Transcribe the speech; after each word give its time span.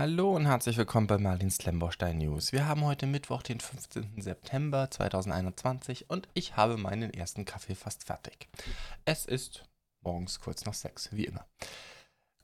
Hallo 0.00 0.36
und 0.36 0.46
herzlich 0.46 0.76
willkommen 0.76 1.08
bei 1.08 1.18
Marlins 1.18 1.64
Lemborstein 1.64 2.18
News. 2.18 2.52
Wir 2.52 2.68
haben 2.68 2.84
heute 2.84 3.04
Mittwoch, 3.08 3.42
den 3.42 3.58
15. 3.58 4.22
September 4.22 4.88
2021 4.88 6.08
und 6.08 6.28
ich 6.34 6.56
habe 6.56 6.76
meinen 6.76 7.12
ersten 7.12 7.44
Kaffee 7.44 7.74
fast 7.74 8.04
fertig. 8.04 8.48
Es 9.04 9.26
ist 9.26 9.64
morgens 10.02 10.38
kurz 10.38 10.64
nach 10.64 10.74
sechs, 10.74 11.08
wie 11.10 11.24
immer. 11.24 11.44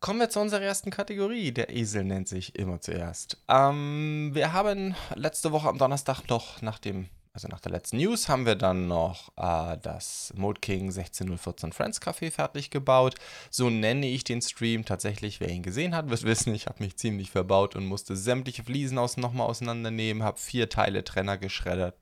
Kommen 0.00 0.18
wir 0.18 0.30
zu 0.30 0.40
unserer 0.40 0.62
ersten 0.62 0.90
Kategorie. 0.90 1.52
Der 1.52 1.70
Esel 1.70 2.02
nennt 2.02 2.26
sich 2.26 2.56
immer 2.56 2.80
zuerst. 2.80 3.40
Ähm, 3.46 4.32
wir 4.32 4.52
haben 4.52 4.96
letzte 5.14 5.52
Woche 5.52 5.68
am 5.68 5.78
Donnerstag 5.78 6.28
noch 6.28 6.60
nach 6.60 6.80
dem 6.80 7.08
also 7.34 7.48
nach 7.48 7.58
der 7.58 7.72
letzten 7.72 7.96
News, 7.96 8.28
haben 8.28 8.46
wir 8.46 8.54
dann 8.54 8.86
noch 8.86 9.32
äh, 9.36 9.76
das 9.82 10.32
Mode 10.36 10.60
King 10.60 10.92
16014 10.92 11.72
Friends 11.72 12.00
Café 12.00 12.30
fertig 12.30 12.70
gebaut. 12.70 13.16
So 13.50 13.70
nenne 13.70 14.06
ich 14.06 14.22
den 14.22 14.40
Stream 14.40 14.84
tatsächlich. 14.84 15.40
Wer 15.40 15.50
ihn 15.50 15.64
gesehen 15.64 15.96
hat, 15.96 16.08
wird 16.08 16.22
wissen, 16.24 16.54
ich 16.54 16.66
habe 16.66 16.82
mich 16.82 16.96
ziemlich 16.96 17.32
verbaut 17.32 17.74
und 17.74 17.86
musste 17.86 18.14
sämtliche 18.14 18.62
Fliesen 18.62 18.98
aus, 18.98 19.16
nochmal 19.16 19.48
auseinandernehmen, 19.48 20.22
habe 20.22 20.38
vier 20.38 20.68
Teile 20.68 21.02
Trenner 21.02 21.36
geschreddert 21.36 21.96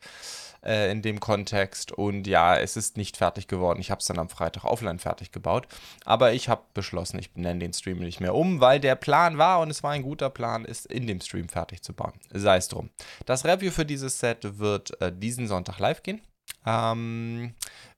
äh, 0.64 0.90
in 0.90 1.02
dem 1.02 1.20
Kontext. 1.20 1.92
Und 1.92 2.26
ja, 2.26 2.56
es 2.56 2.76
ist 2.76 2.96
nicht 2.96 3.16
fertig 3.16 3.48
geworden. 3.48 3.80
Ich 3.80 3.90
habe 3.90 4.00
es 4.00 4.06
dann 4.06 4.18
am 4.18 4.28
Freitag 4.28 4.64
offline 4.64 4.98
fertig 4.98 5.32
gebaut. 5.32 5.66
Aber 6.04 6.32
ich 6.32 6.48
habe 6.48 6.62
beschlossen, 6.74 7.18
ich 7.18 7.34
nenne 7.34 7.60
den 7.60 7.72
Stream 7.72 7.98
nicht 7.98 8.20
mehr 8.20 8.34
um, 8.34 8.60
weil 8.60 8.80
der 8.80 8.96
Plan 8.96 9.38
war 9.38 9.60
und 9.60 9.70
es 9.70 9.82
war 9.82 9.92
ein 9.92 10.02
guter 10.02 10.30
Plan, 10.30 10.64
ist 10.64 10.86
in 10.86 11.06
dem 11.06 11.20
Stream 11.20 11.48
fertig 11.48 11.82
zu 11.82 11.92
bauen. 11.92 12.12
Sei 12.32 12.56
es 12.56 12.68
drum. 12.68 12.90
Das 13.26 13.44
Review 13.44 13.70
für 13.70 13.84
dieses 13.86 14.18
Set 14.18 14.58
wird 14.58 15.00
äh, 15.00 15.12
diesen 15.14 15.46
Sonntag 15.46 15.78
live 15.78 16.02
gehen. 16.02 16.20
Ähm, 16.66 17.54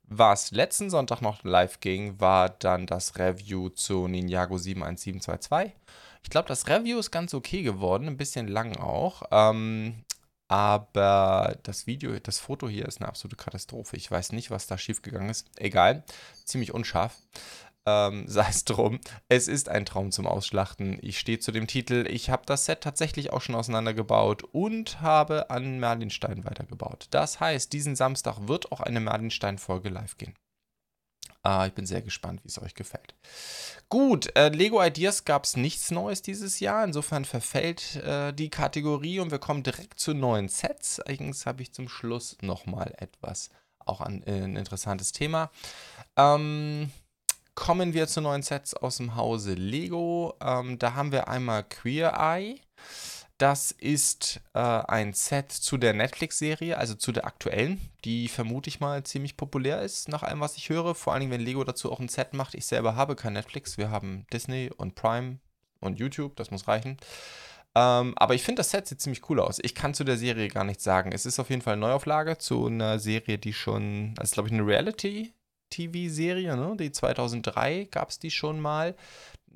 was 0.07 0.51
letzten 0.51 0.91
Sonntag 0.91 1.23
noch 1.23 1.45
live 1.45 1.81
ging, 1.81 2.21
war 2.21 2.51
dann 2.51 2.87
das 2.87 3.19
Review 3.19 3.71
zu 3.71 4.07
Ninjago 4.07 4.59
71722. 4.59 5.75
Ich 6.23 6.31
glaube, 6.31 6.49
das 6.49 6.67
Review 6.69 6.99
ist 6.99 7.11
ganz 7.11 7.35
okay 7.35 7.63
geworden, 7.63 8.09
ein 8.09 8.17
bisschen 8.17 8.49
lang 8.49 8.77
auch. 8.77 9.23
Ähm, 9.31 10.04
aber 10.55 11.59
das 11.65 11.89
Video, 11.89 12.17
das 12.21 12.39
Foto 12.39 12.69
hier 12.69 12.87
ist 12.87 13.01
eine 13.01 13.09
absolute 13.09 13.35
Katastrophe. 13.35 13.97
Ich 13.97 14.09
weiß 14.09 14.31
nicht, 14.31 14.53
was 14.53 14.69
da 14.69 14.79
schiefgegangen 14.79 15.29
ist. 15.29 15.49
Egal, 15.57 16.05
ziemlich 16.45 16.73
unscharf. 16.73 17.17
Ähm, 17.87 18.23
sei 18.29 18.47
es 18.51 18.65
drum. 18.65 19.01
Es 19.29 19.49
ist 19.49 19.69
ein 19.69 19.85
Traum 19.85 20.13
zum 20.13 20.29
Ausschlachten. 20.29 20.97
Ich 21.03 21.19
stehe 21.19 21.41
zu 21.41 21.51
dem 21.51 21.67
Titel. 21.67 22.07
Ich 22.09 22.31
habe 22.31 22.45
das 22.47 22.67
Set 22.67 22.83
tatsächlich 22.83 23.33
auch 23.33 23.41
schon 23.41 23.57
auseinandergebaut 23.57 24.45
und 24.45 25.01
habe 25.01 25.51
an 25.51 25.81
Merlinstein 25.81 26.45
weitergebaut. 26.45 27.09
Das 27.11 27.41
heißt, 27.41 27.73
diesen 27.73 27.97
Samstag 27.97 28.47
wird 28.47 28.71
auch 28.71 28.81
eine 28.81 29.01
Merlinstein-Folge 29.01 29.89
live 29.89 30.19
gehen. 30.19 30.37
Äh, 31.47 31.69
ich 31.69 31.75
bin 31.75 31.87
sehr 31.87 32.03
gespannt, 32.03 32.41
wie 32.45 32.49
es 32.49 32.61
euch 32.61 32.75
gefällt. 32.75 33.15
Gut, 33.89 34.35
äh, 34.37 34.49
Lego 34.49 34.83
Ideas 34.83 35.25
gab 35.25 35.45
es 35.45 35.57
nichts 35.57 35.91
Neues 35.91 36.23
dieses 36.23 36.61
Jahr. 36.61 36.85
Insofern 36.85 37.25
verfällt 37.25 37.97
äh, 37.97 38.33
die 38.33 38.51
Kategorie 38.51 39.21
und 39.21 39.31
wir 39.31 39.39
kommen 39.39 39.63
direkt 39.63 40.01
zu 40.01 40.15
neuen 40.15 40.49
Sets. 40.49 41.01
Allerdings 41.01 41.47
habe 41.47 41.63
ich 41.63 41.73
zum 41.73 41.89
Schluss 41.89 42.37
nochmal 42.41 42.95
etwas, 42.99 43.51
auch 43.79 44.01
an, 44.01 44.23
äh, 44.25 44.43
ein 44.43 44.57
interessantes 44.57 45.13
Thema. 45.13 45.51
Ähm, 46.17 46.91
kommen 47.55 47.95
wir 47.95 48.09
zu 48.09 48.21
neuen 48.21 48.43
Sets 48.43 48.75
aus 48.75 48.97
dem 48.97 49.15
Hause 49.17 49.55
Lego. 49.55 50.35
Ähm, 50.41 50.79
da 50.79 50.95
haben 50.95 51.13
wir 51.13 51.29
einmal 51.29 51.65
Queer 51.65 52.15
Eye. 52.19 52.61
Das 53.39 53.73
ist 53.73 54.41
äh, 54.55 54.61
ein 54.61 55.13
Set 55.13 55.51
zu 55.51 55.77
der 55.77 55.93
Netflix-Serie, 55.93 56.79
also 56.79 56.95
zu 56.95 57.11
der 57.11 57.27
aktuellen, 57.27 57.81
die 58.05 58.29
vermute 58.29 58.69
ich 58.69 58.79
mal 58.79 59.03
ziemlich 59.03 59.37
populär 59.37 59.83
ist, 59.83 60.09
nach 60.09 60.23
allem, 60.23 60.39
was 60.41 60.57
ich 60.57 60.69
höre. 60.69 60.95
Vor 60.95 61.13
allen 61.13 61.21
Dingen, 61.21 61.33
wenn 61.33 61.41
Lego 61.41 61.65
dazu 61.65 61.91
auch 61.91 61.99
ein 61.99 62.09
Set 62.09 62.33
macht. 62.33 62.55
Ich 62.55 62.67
selber 62.67 62.95
habe 62.95 63.17
kein 63.17 63.33
Netflix. 63.33 63.77
Wir 63.77 63.91
haben 63.91 64.25
Disney 64.33 64.71
und 64.77 64.95
Prime 64.95 65.39
und 65.81 65.99
YouTube, 65.99 66.37
das 66.37 66.53
muss 66.53 66.69
reichen. 66.69 66.97
Ähm, 67.75 68.15
aber 68.17 68.35
ich 68.35 68.45
finde, 68.45 68.61
das 68.61 68.71
Set 68.71 68.87
sieht 68.87 69.01
ziemlich 69.01 69.29
cool 69.29 69.41
aus. 69.41 69.59
Ich 69.61 69.75
kann 69.75 69.95
zu 69.95 70.05
der 70.05 70.17
Serie 70.17 70.49
gar 70.49 70.63
nichts 70.63 70.85
sagen. 70.85 71.11
Es 71.11 71.27
ist 71.27 71.41
auf 71.41 71.51
jeden 71.51 71.63
Fall 71.63 71.73
eine 71.73 71.81
Neuauflage 71.81 72.39
zu 72.39 72.67
einer 72.67 73.01
Serie, 73.01 73.39
die 73.39 73.53
schon, 73.53 74.15
das 74.15 74.29
ist 74.29 74.35
glaube 74.35 74.49
ich 74.49 74.55
eine 74.55 74.65
Reality-TV-Serie, 74.65 76.57
ne? 76.57 76.77
Die 76.79 76.93
2003 76.93 77.89
gab 77.91 78.11
es 78.11 78.21
die 78.21 78.31
schon 78.31 78.61
mal. 78.61 78.95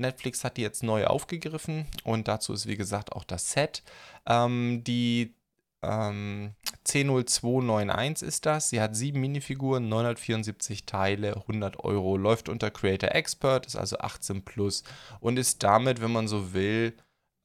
Netflix 0.00 0.44
hat 0.44 0.56
die 0.56 0.62
jetzt 0.62 0.82
neu 0.82 1.06
aufgegriffen 1.06 1.86
und 2.04 2.28
dazu 2.28 2.52
ist 2.52 2.66
wie 2.66 2.76
gesagt 2.76 3.12
auch 3.12 3.24
das 3.24 3.52
Set. 3.52 3.82
Ähm, 4.26 4.82
die 4.84 5.34
ähm, 5.82 6.54
C0291 6.86 8.24
ist 8.24 8.46
das. 8.46 8.70
Sie 8.70 8.80
hat 8.80 8.96
sieben 8.96 9.20
Minifiguren, 9.20 9.88
974 9.88 10.86
Teile, 10.86 11.36
100 11.36 11.78
Euro, 11.84 12.16
läuft 12.16 12.48
unter 12.48 12.70
Creator 12.70 13.14
Expert, 13.14 13.66
ist 13.66 13.76
also 13.76 13.98
18 13.98 14.44
plus 14.44 14.82
und 15.20 15.38
ist 15.38 15.62
damit, 15.62 16.00
wenn 16.00 16.12
man 16.12 16.28
so 16.28 16.52
will, 16.52 16.94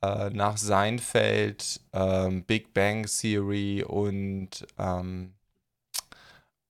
äh, 0.02 0.30
nach 0.31 0.58
Seinfeld, 0.58 1.81
ähm, 1.94 2.44
Big 2.44 2.74
Bang 2.74 3.06
Theory 3.06 3.84
und, 3.84 4.66
ähm, 4.78 5.34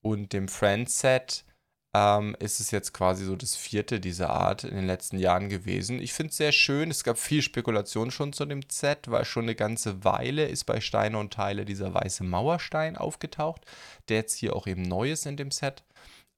und 0.01 0.33
dem 0.33 0.47
Friends 0.47 0.99
Set 0.99 1.45
ähm, 1.93 2.35
ist 2.39 2.59
es 2.59 2.71
jetzt 2.71 2.93
quasi 2.93 3.23
so 3.25 3.35
das 3.35 3.55
vierte 3.55 3.99
dieser 3.99 4.31
Art 4.31 4.63
in 4.63 4.75
den 4.75 4.87
letzten 4.87 5.19
Jahren 5.19 5.49
gewesen. 5.49 5.99
Ich 5.99 6.13
finde 6.13 6.31
es 6.31 6.37
sehr 6.37 6.51
schön. 6.51 6.89
Es 6.89 7.03
gab 7.03 7.19
viel 7.19 7.41
Spekulation 7.41 8.09
schon 8.09 8.33
zu 8.33 8.45
dem 8.45 8.61
Set, 8.69 9.11
weil 9.11 9.25
schon 9.25 9.43
eine 9.43 9.55
ganze 9.55 10.03
Weile 10.03 10.45
ist 10.47 10.65
bei 10.65 10.81
Steine 10.81 11.19
und 11.19 11.33
Teile 11.33 11.65
dieser 11.65 11.93
weiße 11.93 12.23
Mauerstein 12.23 12.97
aufgetaucht, 12.97 13.65
der 14.09 14.17
jetzt 14.17 14.35
hier 14.35 14.55
auch 14.55 14.65
eben 14.65 14.81
neu 14.81 15.11
ist 15.11 15.27
in 15.27 15.37
dem 15.37 15.51
Set. 15.51 15.83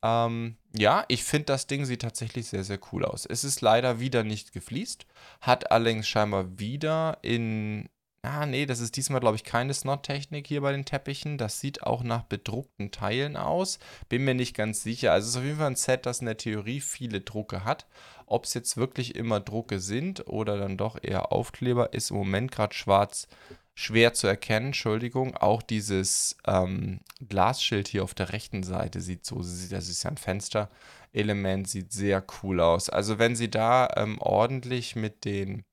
Ähm, 0.03 0.57
ja, 0.75 1.05
ich 1.07 1.23
finde, 1.23 1.45
das 1.45 1.67
Ding 1.67 1.85
sieht 1.85 2.01
tatsächlich 2.01 2.47
sehr, 2.47 2.65
sehr 2.65 2.79
cool 2.91 3.05
aus. 3.05 3.25
Es 3.25 3.43
ist 3.45 3.61
leider 3.61 3.99
wieder 3.99 4.23
nicht 4.23 4.51
gefliest, 4.51 5.05
hat 5.39 5.71
allerdings 5.71 6.07
scheinbar 6.07 6.59
wieder 6.59 7.17
in 7.21 7.87
Ah, 8.25 8.47
nee, 8.47 8.65
das 8.65 8.79
ist 8.79 8.97
diesmal, 8.97 9.19
glaube 9.19 9.35
ich, 9.35 9.43
keine 9.43 9.73
Snot-Technik 9.73 10.47
hier 10.47 10.61
bei 10.61 10.71
den 10.71 10.83
Teppichen. 10.83 11.37
Das 11.37 11.59
sieht 11.59 11.83
auch 11.83 12.01
nach 12.01 12.23
bedruckten 12.23 12.89
Teilen 12.89 13.37
aus. 13.37 13.77
Bin 14.09 14.23
mir 14.23 14.33
nicht 14.33 14.55
ganz 14.55 14.81
sicher. 14.81 15.11
Also 15.11 15.25
es 15.25 15.31
ist 15.31 15.37
auf 15.37 15.43
jeden 15.43 15.57
Fall 15.57 15.67
ein 15.67 15.75
Set, 15.75 16.07
das 16.07 16.21
in 16.21 16.25
der 16.25 16.37
Theorie 16.37 16.81
viele 16.81 17.21
Drucke 17.21 17.63
hat. 17.63 17.85
Ob 18.25 18.45
es 18.45 18.55
jetzt 18.55 18.77
wirklich 18.77 19.15
immer 19.15 19.39
Drucke 19.39 19.79
sind 19.79 20.27
oder 20.27 20.57
dann 20.57 20.75
doch 20.75 20.97
eher 21.01 21.31
Aufkleber, 21.31 21.93
ist 21.93 22.09
im 22.09 22.17
Moment 22.17 22.51
gerade 22.51 22.73
schwarz 22.73 23.27
schwer 23.75 24.13
zu 24.13 24.25
erkennen. 24.25 24.67
Entschuldigung. 24.67 25.37
Auch 25.37 25.61
dieses 25.61 26.37
ähm, 26.47 27.01
Glasschild 27.27 27.87
hier 27.87 28.03
auf 28.03 28.15
der 28.15 28.33
rechten 28.33 28.63
Seite 28.63 29.01
sieht 29.01 29.25
so, 29.25 29.37
das 29.37 29.89
ist 29.89 30.03
ja 30.03 30.09
ein 30.09 30.17
Fensterelement, 30.17 31.69
sieht 31.69 31.91
sehr 31.91 32.25
cool 32.41 32.59
aus. 32.59 32.89
Also 32.89 33.19
wenn 33.19 33.35
sie 33.35 33.51
da 33.51 33.87
ähm, 33.97 34.17
ordentlich 34.19 34.95
mit 34.95 35.25
den 35.25 35.63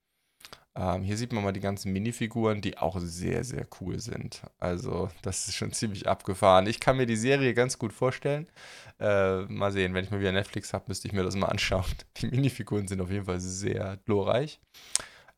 ähm, 0.74 1.02
hier 1.02 1.18
sieht 1.18 1.32
man 1.32 1.44
mal 1.44 1.52
die 1.52 1.60
ganzen 1.60 1.92
Minifiguren, 1.92 2.62
die 2.62 2.78
auch 2.78 2.98
sehr, 2.98 3.44
sehr 3.44 3.66
cool 3.80 3.98
sind. 4.00 4.42
Also, 4.58 5.10
das 5.20 5.46
ist 5.48 5.56
schon 5.56 5.72
ziemlich 5.72 6.08
abgefahren. 6.08 6.66
Ich 6.66 6.80
kann 6.80 6.96
mir 6.96 7.06
die 7.06 7.16
Serie 7.16 7.52
ganz 7.52 7.78
gut 7.78 7.92
vorstellen. 7.92 8.48
Äh, 8.98 9.42
mal 9.42 9.70
sehen, 9.70 9.92
wenn 9.92 10.04
ich 10.04 10.10
mal 10.10 10.20
wieder 10.20 10.32
Netflix 10.32 10.72
habe, 10.72 10.84
müsste 10.88 11.08
ich 11.08 11.12
mir 11.12 11.24
das 11.24 11.36
mal 11.36 11.48
anschauen. 11.48 11.84
Die 12.18 12.26
Minifiguren 12.28 12.88
sind 12.88 13.02
auf 13.02 13.10
jeden 13.10 13.26
Fall 13.26 13.40
sehr 13.40 13.98
glorreich. 14.06 14.60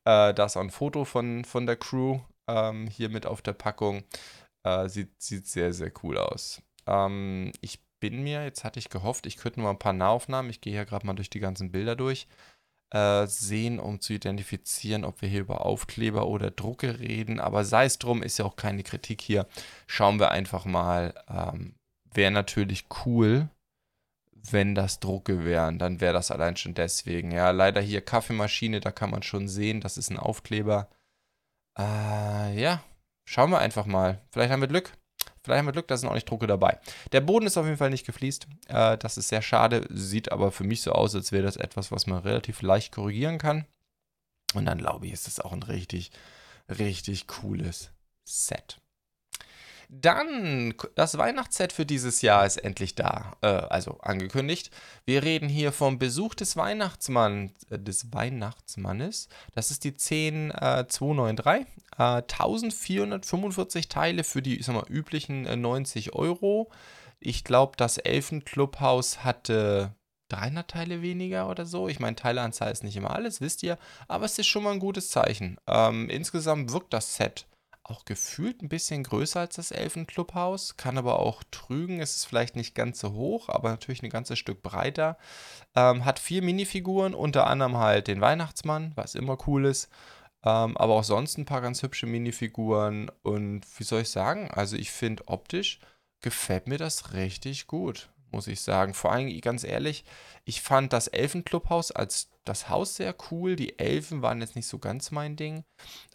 Äh, 0.05 0.35
da 0.35 0.45
ist 0.45 0.57
auch 0.57 0.63
ein 0.63 0.71
Foto 0.71 1.05
von, 1.05 1.45
von 1.45 1.67
der 1.67 1.77
Crew 1.77 2.21
ähm, 2.47 2.87
hier 2.87 3.09
mit 3.09 3.27
auf 3.27 3.43
der 3.43 3.55
Packung. 3.55 4.05
Äh, 4.63 4.89
sieht, 4.89 5.21
sieht 5.21 5.49
sehr, 5.49 5.73
sehr 5.73 5.91
cool 6.05 6.17
aus. 6.19 6.63
Ähm, 6.87 7.53
ich 7.61 7.81
bin 7.99 8.23
mir, 8.23 8.45
jetzt 8.45 8.63
hatte 8.65 8.79
ich 8.79 8.91
gehofft, 8.91 9.27
ich 9.27 9.39
könnte 9.39 9.61
nur 9.61 9.71
ein 9.71 9.79
paar 9.79 9.95
Nahaufnahmen. 9.95 10.51
Ich 10.51 10.61
gehe 10.61 10.75
hier 10.75 10.85
gerade 10.85 11.07
mal 11.07 11.15
durch 11.15 11.31
die 11.31 11.41
ganzen 11.41 11.73
Bilder 11.73 11.97
durch 11.97 12.29
äh, 12.95 13.27
sehen, 13.27 13.81
um 13.81 14.01
zu 14.01 14.13
identifizieren, 14.13 15.05
ob 15.05 15.21
wir 15.21 15.29
hier 15.29 15.41
über 15.41 15.67
Aufkleber 15.67 16.29
oder 16.29 16.53
Drucke 16.53 17.01
reden. 17.01 17.41
Aber 17.41 17.65
sei 17.65 17.87
es 17.87 17.99
drum, 17.99 18.23
ist 18.23 18.39
ja 18.39 18.45
auch 18.45 18.55
keine 18.55 18.85
Kritik 18.85 19.21
hier. 19.21 19.47
Schauen 19.89 20.21
wir 20.21 20.31
einfach 20.31 20.65
mal. 20.65 21.13
Ähm, 21.29 21.75
wäre 22.13 22.31
natürlich 22.31 22.87
cool, 23.05 23.49
wenn 24.33 24.77
das 24.77 25.01
Drucke 25.01 25.45
wären. 25.45 25.81
Dann 25.81 26.01
wäre 26.01 26.15
das 26.15 26.31
allein 26.31 26.57
schon 26.57 26.75
deswegen. 26.75 27.33
Ja, 27.33 27.51
leider 27.51 27.81
hier 27.81 28.01
Kaffeemaschine, 28.01 28.79
da 28.79 28.93
kann 28.93 29.11
man 29.11 29.25
schon 29.25 29.49
sehen, 29.49 29.81
das 29.81 29.99
ist 29.99 30.11
ein 30.11 30.19
Aufkleber. 30.19 30.89
Äh, 31.77 32.61
ja, 32.61 32.85
schauen 33.25 33.51
wir 33.51 33.59
einfach 33.59 33.87
mal. 33.87 34.21
Vielleicht 34.31 34.53
haben 34.53 34.61
wir 34.61 34.69
Glück. 34.69 34.93
Vielleicht 35.45 35.59
haben 35.59 35.67
wir 35.67 35.73
Glück, 35.73 35.89
da 35.89 35.99
sind 35.99 36.09
auch 36.09 36.15
nicht 36.15 36.29
Drucke 36.29 36.47
dabei. 36.47 36.79
Der 37.13 37.21
Boden 37.21 37.47
ist 37.47 37.59
auf 37.59 37.67
jeden 37.67 37.77
Fall 37.77 37.91
nicht 37.91 38.07
gefliest. 38.07 38.47
Äh, 38.69 38.97
das 38.97 39.19
ist 39.19 39.29
sehr 39.29 39.43
schade. 39.43 39.87
Sieht 39.91 40.33
aber 40.33 40.51
für 40.51 40.65
mich 40.65 40.81
so 40.81 40.93
aus, 40.93 41.15
als 41.15 41.33
wäre 41.33 41.43
das 41.43 41.57
etwas, 41.57 41.93
was 41.93 42.07
man 42.07 42.23
relativ 42.23 42.63
leicht 42.63 42.93
korrigieren 42.93 43.37
kann. 43.37 43.67
Und 44.55 44.65
dann 44.65 44.79
glaube 44.79 45.07
ich, 45.07 45.13
ist 45.13 45.27
das 45.27 45.41
auch 45.41 45.53
ein 45.53 45.63
richtig, 45.63 46.13
richtig 46.71 47.27
cooles 47.27 47.91
Set. 48.25 48.81
Dann, 50.01 50.75
das 50.97 51.19
Weihnachtsset 51.19 51.73
für 51.73 51.87
dieses 51.87 52.21
Jahr 52.21 52.45
ist 52.45 52.57
endlich 52.57 52.97
da, 52.97 53.37
äh, 53.43 53.47
also 53.47 53.99
angekündigt. 54.01 54.71
Wir 55.05 55.23
reden 55.23 55.49
hier 55.49 55.71
vom 55.71 55.99
Besuch 56.01 56.35
des 56.35 56.57
Weihnachtsmanns, 56.57 57.53
äh, 57.71 57.79
des 57.79 58.13
Weihnachtsmannes. 58.13 59.29
Das 59.55 59.71
ist 59.71 59.85
die 59.85 59.97
10293. 59.97 61.67
Äh, 61.97 62.23
1445 62.23 63.89
Teile 63.89 64.25
für 64.25 64.43
die, 64.43 64.59
ich 64.59 64.67
sag 64.67 64.75
mal, 64.75 64.85
üblichen 64.89 65.43
90 65.43 66.09
äh, 66.09 66.13
Euro. 66.13 66.71
Ich 67.21 67.45
glaube, 67.45 67.75
das 67.77 67.99
Elfenclubhaus 67.99 69.23
hatte 69.23 69.95
300 70.31 70.69
Teile 70.69 71.03
weniger 71.03 71.49
oder 71.49 71.67
so. 71.67 71.89
Ich 71.89 72.01
meine, 72.01 72.17
Teileanzahl 72.17 72.73
ist 72.73 72.83
nicht 72.83 72.97
immer 72.97 73.15
alles, 73.15 73.41
wisst 73.41 73.63
ihr, 73.63 73.79
aber 74.09 74.25
es 74.25 74.39
ist 74.39 74.49
schon 74.49 74.65
mal 74.65 74.73
ein 74.73 74.81
gutes 74.81 75.11
Zeichen. 75.11 75.59
Ähm, 75.69 76.09
insgesamt 76.11 76.73
wirkt 76.73 76.93
das 76.93 77.15
Set 77.15 77.47
auch 77.85 78.05
gefühlt 78.05 78.63
ein 78.63 78.69
bisschen 78.69 79.05
größer 79.05 79.41
als 79.41 79.57
das 79.57 79.71
Elfen-Clubhaus, 79.71 80.77
kann 80.77 80.99
aber 80.99 81.21
auch 81.21 81.43
trügen. 81.51 82.01
Es 82.01 82.17
ist 82.17 82.25
vielleicht 82.25 82.57
nicht 82.57 82.75
ganz 82.75 83.01
so 83.01 83.13
hoch, 83.13 83.49
aber 83.49 83.71
natürlich 83.71 84.03
ein 84.03 84.11
ganzes 84.11 84.39
Stück 84.39 84.63
breiter. 84.63 85.19
Ähm, 85.75 86.05
hat 86.05 86.19
vier 86.19 86.43
Minifiguren, 86.43 87.15
unter 87.15 87.47
anderem 87.47 87.77
halt 87.77 88.09
den 88.09 88.21
Weihnachtsmann, 88.21 88.93
was 88.95 89.15
immer 89.15 89.39
cool 89.47 89.67
ist. 89.67 89.91
Ähm, 90.45 90.77
aber 90.77 90.95
auch 90.95 91.05
sonst 91.05 91.39
ein 91.39 91.47
paar 91.47 91.61
ganz 91.61 91.83
hübsche 91.83 92.07
Minifiguren. 92.07 93.11
Und 93.23 93.63
wie 93.79 93.85
soll 93.85 94.03
ich 94.03 94.11
sagen? 94.11 94.51
Also, 94.51 94.77
ich 94.77 94.91
finde 94.91 95.29
optisch 95.29 95.79
gefällt 96.25 96.67
mir 96.67 96.79
das 96.79 97.13
richtig 97.13 97.67
gut, 97.67 98.09
muss 98.35 98.47
ich 98.47 98.61
sagen. 98.61 98.95
Vor 98.95 99.13
allem, 99.13 99.41
ganz 99.41 99.65
ehrlich, 99.65 100.05
ich 100.45 100.61
fand 100.61 100.93
das 100.93 101.09
Elfenclubhaus 101.09 101.91
als 101.91 102.31
das 102.45 102.69
Haus 102.69 102.97
sehr 102.97 103.15
cool. 103.31 103.57
Die 103.57 103.79
Elfen 103.79 104.23
waren 104.23 104.41
jetzt 104.41 104.57
nicht 104.57 104.69
so 104.69 104.79
ganz 104.79 105.11
mein 105.11 105.37
Ding. 105.37 105.65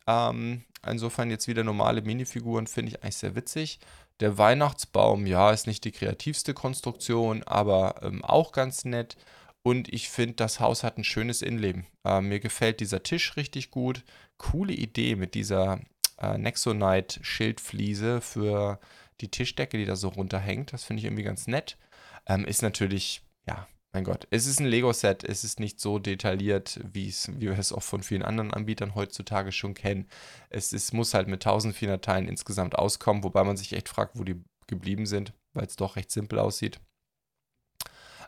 Ähm, 0.07 0.63
insofern 0.85 1.31
jetzt 1.31 1.47
wieder 1.47 1.63
normale 1.63 2.01
Minifiguren 2.01 2.67
finde 2.67 2.91
ich 2.91 3.03
eigentlich 3.03 3.17
sehr 3.17 3.35
witzig. 3.35 3.79
Der 4.19 4.37
Weihnachtsbaum, 4.37 5.25
ja, 5.25 5.51
ist 5.51 5.65
nicht 5.65 5.85
die 5.85 5.91
kreativste 5.91 6.53
Konstruktion, 6.53 7.43
aber 7.43 8.01
ähm, 8.03 8.23
auch 8.23 8.51
ganz 8.51 8.85
nett. 8.85 9.17
Und 9.61 9.91
ich 9.93 10.09
finde, 10.09 10.35
das 10.35 10.59
Haus 10.59 10.83
hat 10.83 10.97
ein 10.97 11.03
schönes 11.03 11.41
Innenleben. 11.41 11.85
Äh, 12.05 12.21
mir 12.21 12.39
gefällt 12.39 12.79
dieser 12.79 13.03
Tisch 13.03 13.35
richtig 13.37 13.71
gut. 13.71 14.03
Coole 14.37 14.73
Idee 14.73 15.15
mit 15.15 15.35
dieser 15.35 15.79
äh, 16.17 16.37
Nexonite-Schildfliese 16.37 18.21
für 18.21 18.79
die 19.21 19.29
Tischdecke, 19.29 19.77
die 19.77 19.85
da 19.85 19.95
so 19.95 20.09
runterhängt. 20.09 20.73
Das 20.73 20.83
finde 20.83 20.99
ich 20.99 21.05
irgendwie 21.05 21.23
ganz 21.23 21.47
nett. 21.47 21.77
Ähm, 22.25 22.45
ist 22.45 22.61
natürlich, 22.61 23.21
ja, 23.47 23.67
mein 23.91 24.03
Gott, 24.03 24.27
es 24.29 24.45
ist 24.45 24.59
ein 24.59 24.67
Lego-Set, 24.67 25.23
es 25.23 25.43
ist 25.43 25.59
nicht 25.59 25.79
so 25.79 25.97
detailliert, 25.97 26.79
wie 26.93 27.13
wir 27.39 27.57
es 27.57 27.71
auch 27.71 27.81
von 27.81 28.03
vielen 28.03 28.21
anderen 28.21 28.53
Anbietern 28.53 28.93
heutzutage 28.93 29.51
schon 29.51 29.73
kennen. 29.73 30.07
Es 30.49 30.73
ist, 30.73 30.93
muss 30.93 31.15
halt 31.15 31.27
mit 31.27 31.45
1400 31.45 32.03
Teilen 32.03 32.27
insgesamt 32.27 32.75
auskommen, 32.77 33.23
wobei 33.23 33.43
man 33.43 33.57
sich 33.57 33.73
echt 33.73 33.89
fragt, 33.89 34.19
wo 34.19 34.23
die 34.23 34.43
geblieben 34.67 35.07
sind, 35.07 35.33
weil 35.53 35.65
es 35.65 35.75
doch 35.75 35.95
recht 35.95 36.11
simpel 36.11 36.37
aussieht. 36.37 36.79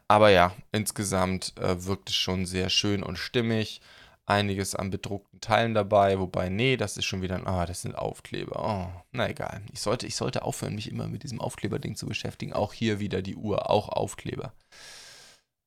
Aber 0.07 0.29
ja, 0.29 0.53
insgesamt 0.71 1.53
äh, 1.57 1.85
wirkt 1.85 2.09
es 2.09 2.15
schon 2.15 2.45
sehr 2.45 2.69
schön 2.69 3.03
und 3.03 3.17
stimmig. 3.17 3.81
Einiges 4.25 4.75
an 4.75 4.91
bedruckten 4.91 5.41
Teilen 5.41 5.73
dabei, 5.73 6.19
wobei, 6.19 6.50
nee, 6.50 6.77
das 6.77 6.95
ist 6.97 7.06
schon 7.06 7.21
wieder 7.21 7.35
ein, 7.35 7.47
ah, 7.47 7.65
das 7.65 7.81
sind 7.81 7.95
Aufkleber. 7.95 8.59
Oh, 8.63 9.03
na 9.12 9.29
egal. 9.29 9.62
Ich 9.73 9.81
sollte, 9.81 10.07
ich 10.07 10.15
sollte 10.15 10.44
aufhören, 10.44 10.75
mich 10.75 10.89
immer 10.89 11.07
mit 11.07 11.23
diesem 11.23 11.41
Aufkleberding 11.41 11.95
zu 11.95 12.06
beschäftigen. 12.06 12.53
Auch 12.53 12.73
hier 12.73 13.00
wieder 13.00 13.21
die 13.21 13.35
Uhr, 13.35 13.69
auch 13.69 13.89
Aufkleber. 13.89 14.53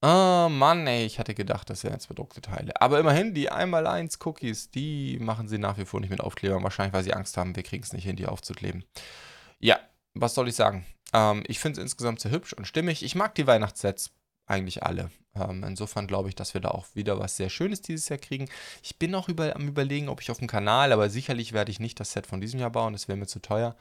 Oh 0.02 0.48
Mann, 0.50 0.86
ey, 0.86 1.06
ich 1.06 1.18
hatte 1.18 1.34
gedacht, 1.34 1.70
das 1.70 1.82
wären 1.82 1.94
jetzt 1.94 2.08
bedruckte 2.08 2.42
Teile. 2.42 2.78
Aber 2.80 2.98
immerhin, 3.00 3.32
die 3.32 3.50
1x1 3.50 4.18
Cookies, 4.26 4.70
die 4.70 5.18
machen 5.18 5.48
sie 5.48 5.56
nach 5.56 5.78
wie 5.78 5.86
vor 5.86 6.00
nicht 6.00 6.10
mit 6.10 6.20
Aufklebern. 6.20 6.62
Wahrscheinlich, 6.62 6.92
weil 6.92 7.04
sie 7.04 7.14
Angst 7.14 7.38
haben, 7.38 7.56
wir 7.56 7.62
kriegen 7.62 7.82
es 7.82 7.94
nicht 7.94 8.04
hin, 8.04 8.16
die 8.16 8.26
aufzukleben. 8.26 8.84
Ja, 9.60 9.78
was 10.12 10.34
soll 10.34 10.48
ich 10.48 10.56
sagen? 10.56 10.84
Ähm, 11.14 11.42
ich 11.46 11.58
finde 11.58 11.80
es 11.80 11.84
insgesamt 11.84 12.20
sehr 12.20 12.32
hübsch 12.32 12.52
und 12.52 12.66
stimmig. 12.66 13.02
Ich 13.02 13.14
mag 13.14 13.34
die 13.34 13.46
Weihnachtssets 13.46 14.10
eigentlich 14.46 14.82
alle. 14.82 15.10
Ähm, 15.34 15.64
insofern 15.64 16.06
glaube 16.06 16.28
ich, 16.28 16.34
dass 16.34 16.54
wir 16.54 16.60
da 16.60 16.70
auch 16.70 16.86
wieder 16.94 17.18
was 17.18 17.36
sehr 17.36 17.50
Schönes 17.50 17.80
dieses 17.80 18.08
Jahr 18.08 18.18
kriegen. 18.18 18.48
Ich 18.82 18.98
bin 18.98 19.14
auch 19.14 19.28
über, 19.28 19.54
am 19.56 19.68
Überlegen, 19.68 20.08
ob 20.08 20.20
ich 20.20 20.30
auf 20.30 20.38
dem 20.38 20.48
Kanal, 20.48 20.92
aber 20.92 21.10
sicherlich 21.10 21.52
werde 21.52 21.70
ich 21.70 21.80
nicht 21.80 21.98
das 22.00 22.12
Set 22.12 22.26
von 22.26 22.40
diesem 22.40 22.60
Jahr 22.60 22.70
bauen, 22.70 22.92
das 22.92 23.08
wäre 23.08 23.18
mir 23.18 23.26
zu 23.26 23.40
teuer. 23.40 23.76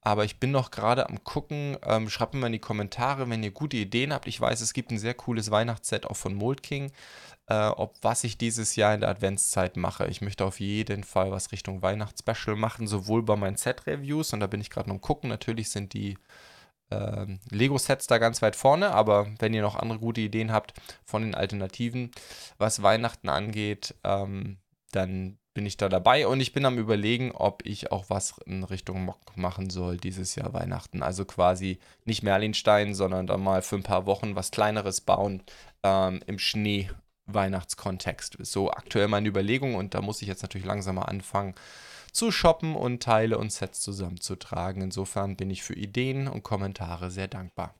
Aber 0.00 0.24
ich 0.26 0.38
bin 0.38 0.50
noch 0.50 0.70
gerade 0.70 1.08
am 1.08 1.24
gucken. 1.24 1.78
Ähm, 1.82 2.10
schreibt 2.10 2.34
mir 2.34 2.40
mal 2.40 2.48
in 2.48 2.52
die 2.52 2.58
Kommentare, 2.58 3.28
wenn 3.30 3.42
ihr 3.42 3.52
gute 3.52 3.78
Ideen 3.78 4.12
habt. 4.12 4.28
Ich 4.28 4.38
weiß, 4.38 4.60
es 4.60 4.74
gibt 4.74 4.90
ein 4.90 4.98
sehr 4.98 5.14
cooles 5.14 5.50
Weihnachtsset 5.50 6.04
auch 6.04 6.16
von 6.16 6.34
Mold 6.34 6.62
King. 6.62 6.92
Äh, 7.46 7.68
ob 7.68 7.96
was 8.02 8.22
ich 8.24 8.36
dieses 8.36 8.76
Jahr 8.76 8.94
in 8.94 9.00
der 9.00 9.08
Adventszeit 9.08 9.76
mache. 9.78 10.06
Ich 10.06 10.20
möchte 10.20 10.44
auf 10.44 10.60
jeden 10.60 11.04
Fall 11.04 11.30
was 11.30 11.52
Richtung 11.52 11.80
Weihnachtsspecial 11.80 12.54
machen, 12.56 12.86
sowohl 12.86 13.22
bei 13.22 13.36
meinen 13.36 13.56
Set-Reviews, 13.56 14.32
und 14.32 14.40
da 14.40 14.46
bin 14.46 14.60
ich 14.60 14.70
gerade 14.70 14.88
noch 14.88 14.96
am 14.96 15.00
gucken. 15.00 15.28
Natürlich 15.30 15.70
sind 15.70 15.92
die 15.94 16.18
Lego-Sets 17.50 18.06
da 18.06 18.18
ganz 18.18 18.42
weit 18.42 18.56
vorne, 18.56 18.92
aber 18.92 19.26
wenn 19.38 19.54
ihr 19.54 19.62
noch 19.62 19.76
andere 19.76 19.98
gute 19.98 20.20
Ideen 20.20 20.52
habt 20.52 20.74
von 21.04 21.22
den 21.22 21.34
Alternativen, 21.34 22.10
was 22.58 22.82
Weihnachten 22.82 23.28
angeht, 23.28 23.94
ähm, 24.04 24.58
dann 24.92 25.38
bin 25.54 25.66
ich 25.66 25.76
da 25.76 25.88
dabei 25.88 26.26
und 26.26 26.40
ich 26.40 26.52
bin 26.52 26.64
am 26.66 26.78
überlegen, 26.78 27.30
ob 27.32 27.64
ich 27.64 27.92
auch 27.92 28.06
was 28.08 28.38
in 28.44 28.64
Richtung 28.64 29.04
Mock 29.04 29.36
machen 29.36 29.70
soll 29.70 29.96
dieses 29.96 30.34
Jahr 30.34 30.52
Weihnachten. 30.52 31.02
Also 31.02 31.24
quasi 31.24 31.78
nicht 32.04 32.22
Merlinstein, 32.22 32.94
sondern 32.94 33.26
dann 33.26 33.42
mal 33.42 33.62
für 33.62 33.76
ein 33.76 33.84
paar 33.84 34.06
Wochen 34.06 34.34
was 34.34 34.50
Kleineres 34.50 35.00
bauen 35.00 35.42
ähm, 35.82 36.20
im 36.26 36.38
Schnee. 36.38 36.90
Weihnachtskontext. 37.26 38.36
So 38.40 38.70
aktuell 38.70 39.08
meine 39.08 39.28
Überlegung 39.28 39.76
und 39.76 39.94
da 39.94 40.02
muss 40.02 40.20
ich 40.20 40.28
jetzt 40.28 40.42
natürlich 40.42 40.66
langsam 40.66 40.96
mal 40.96 41.02
anfangen 41.02 41.54
zu 42.14 42.30
shoppen 42.30 42.74
und 42.74 43.02
Teile 43.02 43.36
und 43.36 43.52
Sets 43.52 43.80
zusammenzutragen. 43.80 44.82
Insofern 44.82 45.36
bin 45.36 45.50
ich 45.50 45.62
für 45.62 45.74
Ideen 45.74 46.28
und 46.28 46.42
Kommentare 46.42 47.10
sehr 47.10 47.28
dankbar. 47.28 47.74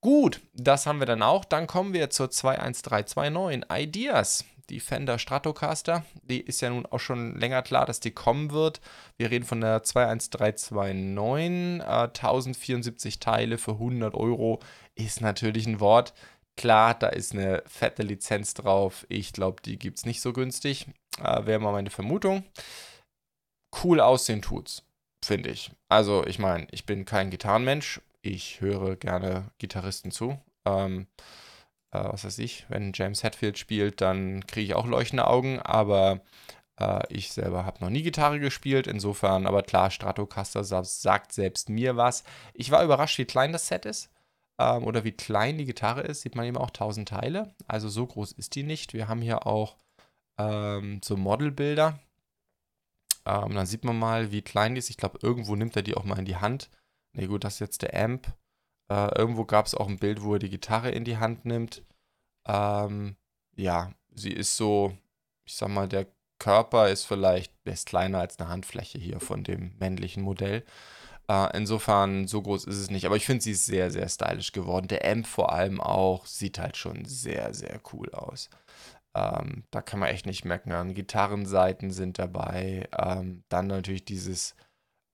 Gut, 0.00 0.40
das 0.54 0.86
haben 0.86 1.00
wir 1.00 1.06
dann 1.06 1.22
auch. 1.22 1.44
Dann 1.44 1.66
kommen 1.66 1.92
wir 1.92 2.10
zur 2.10 2.30
21329 2.30 3.64
Ideas 3.76 4.44
die 4.70 4.80
Fender 4.80 5.18
Stratocaster. 5.18 6.04
Die 6.22 6.40
ist 6.40 6.62
ja 6.62 6.70
nun 6.70 6.86
auch 6.86 7.00
schon 7.00 7.36
länger 7.38 7.62
klar, 7.62 7.84
dass 7.86 8.00
die 8.00 8.12
kommen 8.12 8.50
wird. 8.52 8.80
Wir 9.18 9.30
reden 9.30 9.44
von 9.44 9.60
der 9.60 9.82
21329. 9.82 11.80
Äh, 11.80 12.08
1074 12.08 13.18
Teile 13.18 13.58
für 13.58 13.72
100 13.72 14.14
Euro 14.14 14.60
ist 14.94 15.20
natürlich 15.20 15.66
ein 15.66 15.80
Wort. 15.80 16.14
Klar, 16.56 16.94
da 16.94 17.08
ist 17.08 17.32
eine 17.32 17.62
fette 17.66 18.02
Lizenz 18.02 18.54
drauf. 18.54 19.06
Ich 19.08 19.32
glaube, 19.32 19.60
die 19.62 19.78
gibt 19.78 19.98
es 19.98 20.06
nicht 20.06 20.20
so 20.20 20.32
günstig. 20.32 20.86
Äh, 21.22 21.46
Wäre 21.46 21.60
mal 21.60 21.72
meine 21.72 21.90
Vermutung. 21.90 22.44
Cool 23.82 24.00
aussehen 24.00 24.42
tut's, 24.42 24.82
finde 25.24 25.50
ich. 25.50 25.70
Also, 25.88 26.26
ich 26.26 26.38
meine, 26.38 26.66
ich 26.70 26.86
bin 26.86 27.04
kein 27.04 27.30
Gitarrenmensch. 27.30 28.00
Ich 28.22 28.60
höre 28.60 28.96
gerne 28.96 29.50
Gitarristen 29.58 30.10
zu. 30.10 30.38
Ähm, 30.64 31.06
äh, 31.92 32.04
was 32.04 32.24
weiß 32.24 32.38
ich, 32.38 32.66
wenn 32.68 32.92
James 32.94 33.22
Hetfield 33.22 33.58
spielt, 33.58 34.00
dann 34.00 34.46
kriege 34.46 34.66
ich 34.66 34.74
auch 34.74 34.86
leuchtende 34.86 35.26
Augen, 35.26 35.60
aber 35.60 36.20
äh, 36.78 37.00
ich 37.08 37.32
selber 37.32 37.64
habe 37.64 37.82
noch 37.82 37.90
nie 37.90 38.02
Gitarre 38.02 38.40
gespielt, 38.40 38.86
insofern, 38.86 39.46
aber 39.46 39.62
klar, 39.62 39.90
Stratocaster 39.90 40.64
sagt 40.64 41.32
selbst 41.32 41.68
mir 41.68 41.96
was. 41.96 42.24
Ich 42.54 42.70
war 42.70 42.84
überrascht, 42.84 43.18
wie 43.18 43.24
klein 43.24 43.52
das 43.52 43.68
Set 43.68 43.86
ist 43.86 44.10
ähm, 44.58 44.84
oder 44.84 45.04
wie 45.04 45.12
klein 45.12 45.58
die 45.58 45.64
Gitarre 45.66 46.02
ist, 46.02 46.22
sieht 46.22 46.36
man 46.36 46.46
eben 46.46 46.56
auch 46.56 46.70
1000 46.70 47.08
Teile, 47.08 47.54
also 47.66 47.88
so 47.88 48.06
groß 48.06 48.32
ist 48.32 48.54
die 48.54 48.62
nicht. 48.62 48.94
Wir 48.94 49.08
haben 49.08 49.22
hier 49.22 49.46
auch 49.46 49.76
ähm, 50.38 51.00
so 51.04 51.16
Modelbilder. 51.16 51.98
Ähm, 53.26 53.54
dann 53.54 53.66
sieht 53.66 53.84
man 53.84 53.98
mal, 53.98 54.32
wie 54.32 54.42
klein 54.42 54.74
die 54.74 54.78
ist. 54.78 54.90
Ich 54.90 54.96
glaube, 54.96 55.18
irgendwo 55.22 55.56
nimmt 55.56 55.76
er 55.76 55.82
die 55.82 55.96
auch 55.96 56.04
mal 56.04 56.18
in 56.18 56.24
die 56.24 56.36
Hand. 56.36 56.70
Ne, 57.12 57.26
gut, 57.28 57.44
das 57.44 57.54
ist 57.54 57.60
jetzt 57.60 57.82
der 57.82 57.94
Amp. 57.94 58.34
Äh, 58.90 59.16
irgendwo 59.18 59.44
gab 59.44 59.66
es 59.66 59.74
auch 59.74 59.88
ein 59.88 59.98
Bild, 59.98 60.22
wo 60.22 60.34
er 60.34 60.38
die 60.38 60.50
Gitarre 60.50 60.90
in 60.90 61.04
die 61.04 61.18
Hand 61.18 61.44
nimmt. 61.44 61.84
Ähm, 62.46 63.16
ja, 63.56 63.92
sie 64.14 64.32
ist 64.32 64.56
so, 64.56 64.96
ich 65.44 65.54
sag 65.54 65.68
mal, 65.68 65.88
der 65.88 66.06
Körper 66.38 66.88
ist 66.88 67.04
vielleicht 67.04 67.52
ist 67.64 67.86
kleiner 67.86 68.20
als 68.20 68.38
eine 68.38 68.48
Handfläche 68.48 68.98
hier 68.98 69.20
von 69.20 69.44
dem 69.44 69.76
männlichen 69.78 70.22
Modell. 70.22 70.64
Äh, 71.28 71.56
insofern, 71.56 72.26
so 72.26 72.42
groß 72.42 72.64
ist 72.64 72.76
es 72.78 72.90
nicht. 72.90 73.06
Aber 73.06 73.16
ich 73.16 73.26
finde, 73.26 73.42
sie 73.42 73.52
ist 73.52 73.66
sehr, 73.66 73.90
sehr 73.90 74.08
stylisch 74.08 74.52
geworden. 74.52 74.88
Der 74.88 75.04
Amp 75.08 75.26
vor 75.26 75.52
allem 75.52 75.80
auch 75.80 76.26
sieht 76.26 76.58
halt 76.58 76.76
schon 76.76 77.04
sehr, 77.04 77.54
sehr 77.54 77.80
cool 77.92 78.10
aus. 78.12 78.50
Ähm, 79.14 79.64
da 79.70 79.82
kann 79.82 80.00
man 80.00 80.10
echt 80.10 80.26
nicht 80.26 80.44
meckern. 80.44 80.94
Gitarrenseiten 80.94 81.90
sind 81.90 82.18
dabei. 82.18 82.88
Ähm, 82.96 83.44
dann 83.48 83.66
natürlich 83.66 84.04
dieses 84.04 84.54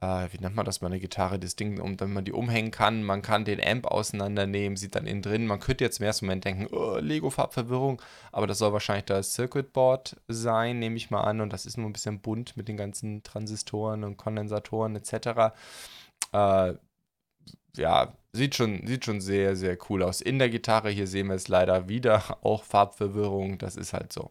äh, 0.00 0.28
wie 0.30 0.38
nennt 0.38 0.54
man 0.54 0.66
das, 0.66 0.80
mal 0.80 0.88
eine 0.88 1.00
Gitarre, 1.00 1.38
das 1.38 1.56
Ding, 1.56 1.80
um, 1.80 1.96
damit 1.96 2.14
man 2.14 2.24
die 2.24 2.32
umhängen 2.32 2.70
kann. 2.70 3.02
Man 3.02 3.22
kann 3.22 3.44
den 3.44 3.62
Amp 3.62 3.86
auseinandernehmen, 3.86 4.76
sieht 4.76 4.94
dann 4.94 5.06
innen 5.06 5.22
drin. 5.22 5.46
Man 5.46 5.60
könnte 5.60 5.84
jetzt 5.84 6.00
im 6.00 6.06
ersten 6.06 6.26
Moment 6.26 6.44
denken, 6.44 6.66
oh, 6.70 6.98
Lego-Farbverwirrung, 6.98 8.02
aber 8.32 8.46
das 8.46 8.58
soll 8.58 8.72
wahrscheinlich 8.72 9.06
das 9.06 9.32
Circuitboard 9.34 10.16
sein, 10.28 10.78
nehme 10.78 10.96
ich 10.96 11.10
mal 11.10 11.22
an. 11.22 11.40
Und 11.40 11.52
das 11.52 11.66
ist 11.66 11.78
nur 11.78 11.88
ein 11.88 11.92
bisschen 11.94 12.20
bunt 12.20 12.56
mit 12.56 12.68
den 12.68 12.76
ganzen 12.76 13.22
Transistoren 13.22 14.04
und 14.04 14.16
Kondensatoren 14.18 14.96
etc. 14.96 15.54
Äh, 16.32 16.74
ja, 17.76 18.16
sieht 18.36 18.54
schon, 18.54 18.86
sieht 18.86 19.04
schon 19.04 19.20
sehr, 19.20 19.56
sehr 19.56 19.76
cool 19.88 20.02
aus. 20.02 20.20
In 20.20 20.38
der 20.38 20.50
Gitarre, 20.50 20.90
hier 20.90 21.06
sehen 21.06 21.28
wir 21.28 21.34
es 21.34 21.48
leider 21.48 21.88
wieder, 21.88 22.38
auch 22.42 22.64
Farbverwirrung, 22.64 23.58
das 23.58 23.76
ist 23.76 23.92
halt 23.92 24.12
so. 24.12 24.30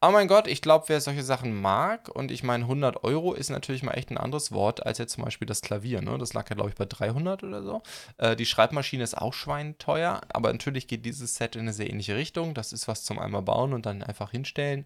Aber 0.00 0.12
mein 0.12 0.28
Gott, 0.28 0.48
ich 0.48 0.60
glaube, 0.60 0.84
wer 0.88 1.00
solche 1.00 1.22
Sachen 1.22 1.58
mag, 1.62 2.10
und 2.14 2.30
ich 2.30 2.42
meine, 2.42 2.64
100 2.64 3.04
Euro 3.04 3.32
ist 3.32 3.48
natürlich 3.48 3.82
mal 3.82 3.92
echt 3.92 4.10
ein 4.10 4.18
anderes 4.18 4.52
Wort 4.52 4.84
als 4.84 4.98
jetzt 4.98 5.14
zum 5.14 5.24
Beispiel 5.24 5.46
das 5.46 5.62
Klavier. 5.62 6.02
Ne? 6.02 6.18
Das 6.18 6.34
lag 6.34 6.48
ja, 6.50 6.56
glaube 6.56 6.68
ich, 6.68 6.76
bei 6.76 6.84
300 6.84 7.42
oder 7.42 7.62
so. 7.62 7.82
Äh, 8.18 8.36
die 8.36 8.44
Schreibmaschine 8.44 9.02
ist 9.02 9.16
auch 9.16 9.32
schweinteuer, 9.32 10.20
aber 10.28 10.52
natürlich 10.52 10.88
geht 10.88 11.06
dieses 11.06 11.36
Set 11.36 11.56
in 11.56 11.62
eine 11.62 11.72
sehr 11.72 11.88
ähnliche 11.88 12.16
Richtung. 12.16 12.52
Das 12.52 12.74
ist 12.74 12.86
was 12.86 13.04
zum 13.04 13.18
einmal 13.18 13.40
bauen 13.40 13.72
und 13.72 13.86
dann 13.86 14.02
einfach 14.02 14.30
hinstellen 14.30 14.84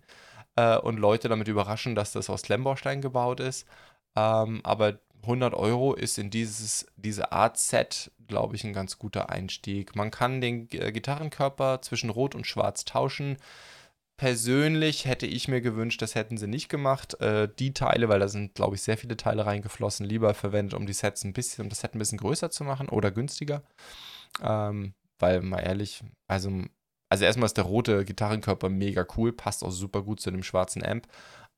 äh, 0.55 0.77
und 0.77 0.99
Leute 0.99 1.29
damit 1.29 1.49
überraschen, 1.49 1.97
dass 1.97 2.12
das 2.12 2.31
aus 2.31 2.43
Klemmbaustein 2.43 3.00
gebaut 3.00 3.41
ist. 3.41 3.67
Ähm, 4.15 4.61
aber 4.62 4.99
100 5.23 5.55
Euro 5.55 5.95
ist 5.95 6.19
in 6.19 6.31
dieses, 6.31 6.87
diese 6.97 7.33
Art 7.33 7.59
Set 7.59 8.11
glaube 8.28 8.56
ich, 8.56 8.64
ein 8.64 8.73
ganz 8.73 8.99
guter 8.99 9.30
Einstieg. 9.30 9.97
Man 9.97 10.11
kann 10.11 10.40
den 10.40 10.68
äh, 10.73 10.92
Gitarrenkörper 10.92 11.82
zwischen 11.82 12.11
Rot 12.11 12.35
und 12.35 12.47
Schwarz 12.47 12.85
tauschen. 12.85 13.38
Persönlich 14.16 15.04
hätte 15.04 15.26
ich 15.26 15.49
mir 15.49 15.61
gewünscht, 15.61 16.02
das 16.02 16.14
hätten 16.14 16.38
sie 16.38 16.49
nicht 16.49 16.68
gemacht. 16.68 17.20
Äh, 17.20 17.49
die 17.58 17.73
Teile, 17.73 18.08
weil 18.08 18.20
da 18.20 18.28
sind, 18.28 18.54
glaube 18.54 18.75
ich, 18.75 18.82
sehr 18.82 18.99
viele 18.99 19.16
Teile 19.16 19.47
reingeflossen, 19.47 20.06
lieber 20.06 20.35
verwendet, 20.35 20.75
um 20.75 20.87
die 20.87 20.92
Sets 20.92 21.25
ein 21.25 21.32
bisschen, 21.32 21.64
um 21.64 21.68
das 21.70 21.80
Set 21.80 21.94
ein 21.94 21.99
bisschen 22.00 22.18
größer 22.18 22.50
zu 22.50 22.64
machen 22.64 22.88
oder 22.88 23.11
günstiger. 23.11 23.62
Ähm, 24.42 24.94
weil, 25.18 25.42
mal 25.42 25.61
ehrlich, 25.61 26.02
also, 26.26 26.50
also 27.08 27.25
erstmal 27.25 27.47
ist 27.47 27.56
der 27.56 27.64
rote 27.64 28.04
Gitarrenkörper 28.04 28.68
mega 28.68 29.06
cool, 29.16 29.32
passt 29.32 29.64
auch 29.64 29.70
super 29.70 30.02
gut 30.02 30.20
zu 30.20 30.30
dem 30.30 30.42
schwarzen 30.42 30.85
Amp. 30.85 31.06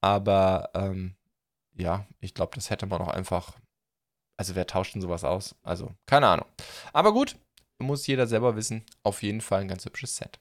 Aber 0.03 0.71
ähm, 0.75 1.15
ja, 1.77 2.07
ich 2.21 2.35
glaube, 2.35 2.53
das 2.55 2.71
hätte 2.71 2.87
man 2.87 3.01
auch 3.01 3.09
einfach. 3.09 3.59
Also, 4.41 4.55
wer 4.55 4.67
tauscht 4.67 4.95
denn 4.95 5.03
sowas 5.03 5.23
aus? 5.23 5.55
Also, 5.63 5.91
keine 6.07 6.27
Ahnung. 6.27 6.47
Aber 6.95 7.13
gut, 7.13 7.37
muss 7.79 8.07
jeder 8.07 8.27
selber 8.27 8.57
wissen. 8.57 8.87
Auf 9.03 9.23
jeden 9.23 9.43
Fall 9.43 9.61
ein 9.61 9.69
ganz 9.69 9.85
hübsches 9.85 10.17
Set. 10.17 10.39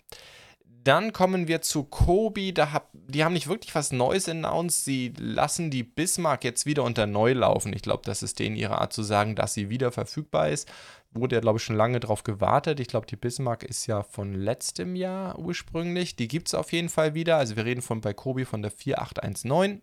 Dann 0.63 1.11
kommen 1.11 1.49
wir 1.49 1.61
zu 1.61 1.83
Kobi. 1.83 2.53
Da 2.53 2.71
hab, 2.71 2.91
die 2.93 3.25
haben 3.25 3.33
nicht 3.33 3.49
wirklich 3.49 3.75
was 3.75 3.91
Neues 3.91 4.29
announced. 4.29 4.85
Sie 4.85 5.11
lassen 5.17 5.69
die 5.69 5.83
Bismarck 5.83 6.45
jetzt 6.45 6.65
wieder 6.65 6.85
unter 6.85 7.07
neu 7.07 7.33
laufen. 7.33 7.73
Ich 7.73 7.81
glaube, 7.81 8.03
das 8.05 8.23
ist 8.23 8.39
denen 8.39 8.55
ihre 8.55 8.79
Art 8.79 8.93
zu 8.93 9.03
sagen, 9.03 9.35
dass 9.35 9.53
sie 9.53 9.69
wieder 9.69 9.91
verfügbar 9.91 10.47
ist. 10.47 10.71
Wurde 11.11 11.35
ja, 11.35 11.41
glaube 11.41 11.57
ich, 11.57 11.65
schon 11.65 11.75
lange 11.75 11.99
drauf 11.99 12.23
gewartet. 12.23 12.79
Ich 12.79 12.87
glaube, 12.87 13.05
die 13.05 13.17
Bismarck 13.17 13.63
ist 13.63 13.85
ja 13.85 14.03
von 14.03 14.33
letztem 14.33 14.95
Jahr 14.95 15.37
ursprünglich. 15.37 16.15
Die 16.15 16.29
gibt 16.29 16.47
es 16.47 16.53
auf 16.53 16.71
jeden 16.71 16.87
Fall 16.87 17.15
wieder. 17.15 17.35
Also 17.35 17.57
wir 17.57 17.65
reden 17.65 17.81
von 17.81 17.99
bei 17.99 18.13
Kobi 18.13 18.45
von 18.45 18.61
der 18.61 18.71
4819. 18.71 19.81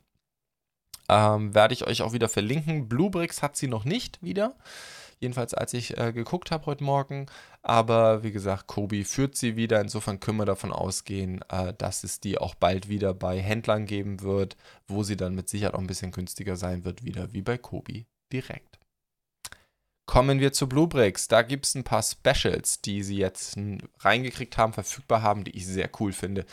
Ähm, 1.09 1.55
werde 1.55 1.75
ich 1.75 1.87
euch 1.87 2.03
auch 2.03 2.13
wieder 2.13 2.29
verlinken. 2.29 2.89
Bluebricks 2.89 3.43
hat 3.43 3.57
sie 3.57 3.69
noch 3.69 3.85
nicht 3.85 4.23
wieder. 4.23 4.55
Jedenfalls 5.19 5.55
als 5.55 5.73
ich 5.73 5.97
äh, 5.97 6.13
geguckt 6.13 6.51
habe 6.51 6.67
heute 6.67 6.85
Morgen. 6.85 7.27
Aber 7.63 8.23
wie 8.23 8.33
gesagt, 8.33 8.67
Kobi 8.67 9.05
führt 9.05 9.37
sie 9.37 9.57
wieder. 9.57 9.81
Insofern 9.81 10.21
können 10.21 10.39
wir 10.39 10.45
davon 10.45 10.73
ausgehen, 10.73 11.43
äh, 11.49 11.73
dass 11.75 12.05
es 12.05 12.21
die 12.21 12.39
auch 12.39 12.55
bald 12.55 12.89
wieder 12.89 13.15
bei 13.15 13.41
Händlern 13.41 13.87
geben 13.87 14.21
wird, 14.21 14.57
wo 14.87 15.03
sie 15.03 15.17
dann 15.17 15.35
mit 15.35 15.49
Sicherheit 15.49 15.75
auch 15.75 15.81
ein 15.81 15.87
bisschen 15.87 16.13
günstiger 16.13 16.57
sein 16.57 16.85
wird, 16.85 17.05
wieder 17.05 17.33
wie 17.33 17.43
bei 17.43 17.57
Kobi 17.57 18.07
direkt. 18.33 18.79
Kommen 20.07 20.39
wir 20.39 20.53
zu 20.53 20.69
Bluebricks. 20.69 21.27
Da 21.27 21.43
gibt 21.43 21.67
es 21.67 21.75
ein 21.75 21.83
paar 21.83 22.03
Specials, 22.03 22.81
die 22.81 23.03
sie 23.03 23.17
jetzt 23.17 23.57
reingekriegt 23.99 24.57
haben, 24.57 24.73
verfügbar 24.73 25.23
haben, 25.23 25.43
die 25.43 25.57
ich 25.57 25.67
sehr 25.67 25.91
cool 25.99 26.13
finde. 26.13 26.47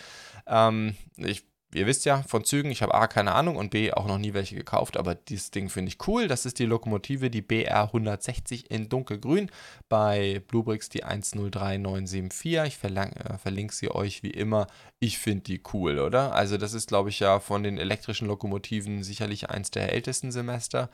Ähm, 0.48 0.95
ich 1.17 1.45
ihr 1.74 1.86
wisst 1.88 2.06
ja 2.06 2.24
von 2.24 2.44
Zügen, 2.44 2.72
ich 2.72 2.82
habe 2.82 2.94
A 2.94 3.08
keine 3.08 3.34
Ahnung 3.34 3.56
und 3.56 3.72
B 3.72 3.92
auch 3.92 4.08
noch 4.08 4.18
nie 4.18 4.34
welche 4.34 4.56
gekauft, 4.56 4.98
aber 4.98 5.15
dieses 5.15 5.51
Ding 5.51 5.70
finde 5.70 5.89
ich 5.89 6.08
cool. 6.08 6.27
Das 6.27 6.46
ist 6.46 6.60
die 6.60 6.65
Lokomotive, 6.65 7.30
die 7.30 7.42
BR 7.42 7.84
160 7.84 8.72
in 8.72 8.89
dunkelgrün 8.89 9.50
bei 9.89 10.42
Bluebricks 10.48 10.89
die 10.89 11.03
103974. 11.03 12.63
Ich 12.65 12.77
verlang, 12.77 13.12
äh, 13.13 13.38
verlinke 13.38 13.74
sie 13.74 13.92
euch 13.92 14.24
wie 14.24 14.32
immer. 14.32 14.68
Ich 15.00 15.18
finde 15.18 15.44
die 15.44 15.62
cool, 15.74 16.00
oder? 16.00 16.34
Also 16.34 16.58
das 16.58 16.74
ist, 16.74 16.88
glaube 16.88 17.10
ich, 17.10 17.20
ja 17.20 17.39
von 17.39 17.63
den 17.63 17.77
elektrischen 17.77 18.27
Lokomotiven 18.27 19.03
sicherlich 19.03 19.50
eins 19.50 19.72
der 19.72 19.92
ältesten 19.94 20.32
Semester, 20.32 20.89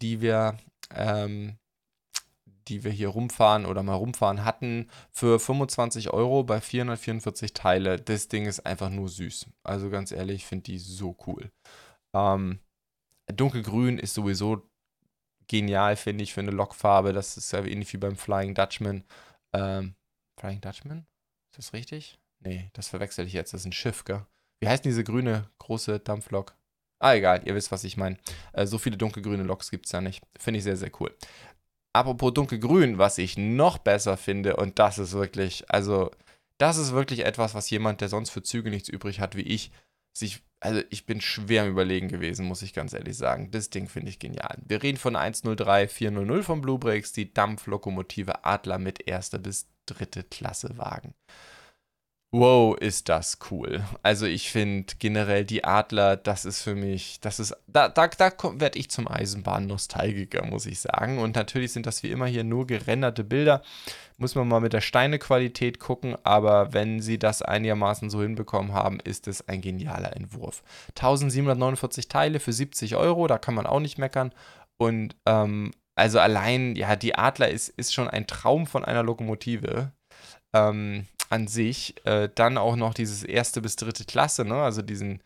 die 0.00 0.20
wir 0.20 0.56
ähm, 0.94 1.56
die 2.68 2.84
wir 2.84 2.90
hier 2.90 3.08
rumfahren 3.08 3.66
oder 3.66 3.82
mal 3.82 3.94
rumfahren 3.94 4.44
hatten, 4.44 4.88
für 5.10 5.38
25 5.38 6.10
Euro 6.10 6.44
bei 6.44 6.60
444 6.60 7.54
Teile. 7.54 8.00
Das 8.00 8.28
Ding 8.28 8.46
ist 8.46 8.60
einfach 8.60 8.90
nur 8.90 9.08
süß. 9.08 9.46
Also 9.62 9.90
ganz 9.90 10.12
ehrlich, 10.12 10.36
ich 10.36 10.46
finde 10.46 10.64
die 10.64 10.78
so 10.78 11.16
cool. 11.26 11.50
Ähm, 12.14 12.60
dunkelgrün 13.32 13.98
ist 13.98 14.14
sowieso 14.14 14.62
genial, 15.48 15.96
finde 15.96 16.24
ich, 16.24 16.32
für 16.32 16.40
eine 16.40 16.50
Lokfarbe. 16.50 17.12
Das 17.12 17.36
ist 17.36 17.52
ja 17.52 17.64
ähnlich 17.64 17.92
wie 17.92 17.98
beim 17.98 18.16
Flying 18.16 18.54
Dutchman. 18.54 19.04
Ähm, 19.52 19.94
Flying 20.40 20.60
Dutchman? 20.60 21.06
Ist 21.50 21.58
das 21.58 21.72
richtig? 21.72 22.18
Nee, 22.40 22.70
das 22.72 22.88
verwechsel 22.88 23.26
ich 23.26 23.32
jetzt. 23.32 23.52
Das 23.52 23.62
ist 23.62 23.66
ein 23.66 23.72
Schiff, 23.72 24.04
gell? 24.04 24.26
Wie 24.60 24.68
heißt 24.68 24.84
diese 24.84 25.04
grüne 25.04 25.50
große 25.58 26.00
Dampflok? 26.00 26.56
Ah, 27.00 27.14
egal, 27.14 27.42
ihr 27.44 27.54
wisst, 27.54 27.72
was 27.72 27.84
ich 27.84 27.96
meine. 27.96 28.16
Äh, 28.52 28.66
so 28.66 28.78
viele 28.78 28.96
dunkelgrüne 28.96 29.42
Loks 29.42 29.70
gibt 29.70 29.86
es 29.86 29.92
ja 29.92 30.00
nicht. 30.00 30.22
Finde 30.38 30.58
ich 30.58 30.64
sehr, 30.64 30.76
sehr 30.76 30.90
cool. 31.00 31.14
Apropos 31.94 32.34
dunkelgrün, 32.34 32.98
was 32.98 33.18
ich 33.18 33.38
noch 33.38 33.78
besser 33.78 34.16
finde, 34.16 34.56
und 34.56 34.80
das 34.80 34.98
ist 34.98 35.12
wirklich, 35.12 35.70
also, 35.70 36.10
das 36.58 36.76
ist 36.76 36.92
wirklich 36.92 37.24
etwas, 37.24 37.54
was 37.54 37.70
jemand, 37.70 38.00
der 38.00 38.08
sonst 38.08 38.30
für 38.30 38.42
Züge 38.42 38.68
nichts 38.68 38.88
übrig 38.88 39.20
hat, 39.20 39.36
wie 39.36 39.42
ich, 39.42 39.70
sich, 40.12 40.42
also 40.58 40.82
ich 40.90 41.06
bin 41.06 41.20
schwer 41.20 41.64
im 41.64 41.70
Überlegen 41.70 42.08
gewesen, 42.08 42.46
muss 42.46 42.62
ich 42.62 42.74
ganz 42.74 42.94
ehrlich 42.94 43.16
sagen. 43.16 43.52
Das 43.52 43.70
Ding 43.70 43.88
finde 43.88 44.08
ich 44.08 44.18
genial. 44.18 44.58
Wir 44.66 44.82
reden 44.82 44.98
von 44.98 45.14
103400 45.14 46.44
von 46.44 46.60
Bluebricks, 46.60 47.12
die 47.12 47.32
Dampflokomotive 47.32 48.44
Adler 48.44 48.78
mit 48.78 49.06
erster 49.06 49.38
bis 49.38 49.68
dritte 49.86 50.24
Klasse 50.24 50.76
Wagen. 50.76 51.14
Wow, 52.36 52.76
ist 52.76 53.08
das 53.10 53.38
cool. 53.52 53.84
Also 54.02 54.26
ich 54.26 54.50
finde 54.50 54.92
generell 54.98 55.44
die 55.44 55.62
Adler, 55.62 56.16
das 56.16 56.44
ist 56.44 56.62
für 56.62 56.74
mich, 56.74 57.20
das 57.20 57.38
ist, 57.38 57.54
da, 57.68 57.88
da, 57.88 58.08
da 58.08 58.32
werde 58.54 58.76
ich 58.76 58.90
zum 58.90 59.06
Eisenbahn-Nostalgiker, 59.06 60.44
muss 60.44 60.66
ich 60.66 60.80
sagen. 60.80 61.20
Und 61.20 61.36
natürlich 61.36 61.72
sind 61.72 61.86
das 61.86 62.02
wie 62.02 62.10
immer 62.10 62.26
hier 62.26 62.42
nur 62.42 62.66
gerenderte 62.66 63.22
Bilder. 63.22 63.62
Muss 64.16 64.34
man 64.34 64.48
mal 64.48 64.58
mit 64.58 64.72
der 64.72 64.80
Steinequalität 64.80 65.78
gucken, 65.78 66.16
aber 66.24 66.72
wenn 66.72 67.00
sie 67.00 67.20
das 67.20 67.40
einigermaßen 67.40 68.10
so 68.10 68.20
hinbekommen 68.20 68.72
haben, 68.72 68.98
ist 68.98 69.28
es 69.28 69.46
ein 69.46 69.60
genialer 69.60 70.16
Entwurf. 70.16 70.64
1749 70.96 72.08
Teile 72.08 72.40
für 72.40 72.52
70 72.52 72.96
Euro, 72.96 73.28
da 73.28 73.38
kann 73.38 73.54
man 73.54 73.66
auch 73.66 73.78
nicht 73.78 73.98
meckern. 73.98 74.34
Und 74.76 75.14
ähm, 75.24 75.70
also 75.94 76.18
allein, 76.18 76.74
ja, 76.74 76.96
die 76.96 77.14
Adler 77.14 77.50
ist, 77.50 77.68
ist 77.68 77.94
schon 77.94 78.08
ein 78.08 78.26
Traum 78.26 78.66
von 78.66 78.84
einer 78.84 79.04
Lokomotive. 79.04 79.92
Ähm, 80.52 81.06
an 81.30 81.46
sich. 81.46 81.94
Äh, 82.06 82.28
dann 82.34 82.58
auch 82.58 82.76
noch 82.76 82.94
dieses 82.94 83.22
erste 83.22 83.60
bis 83.60 83.76
dritte 83.76 84.04
Klasse, 84.04 84.44
ne? 84.44 84.56
Also 84.56 84.82
diesen, 84.82 85.22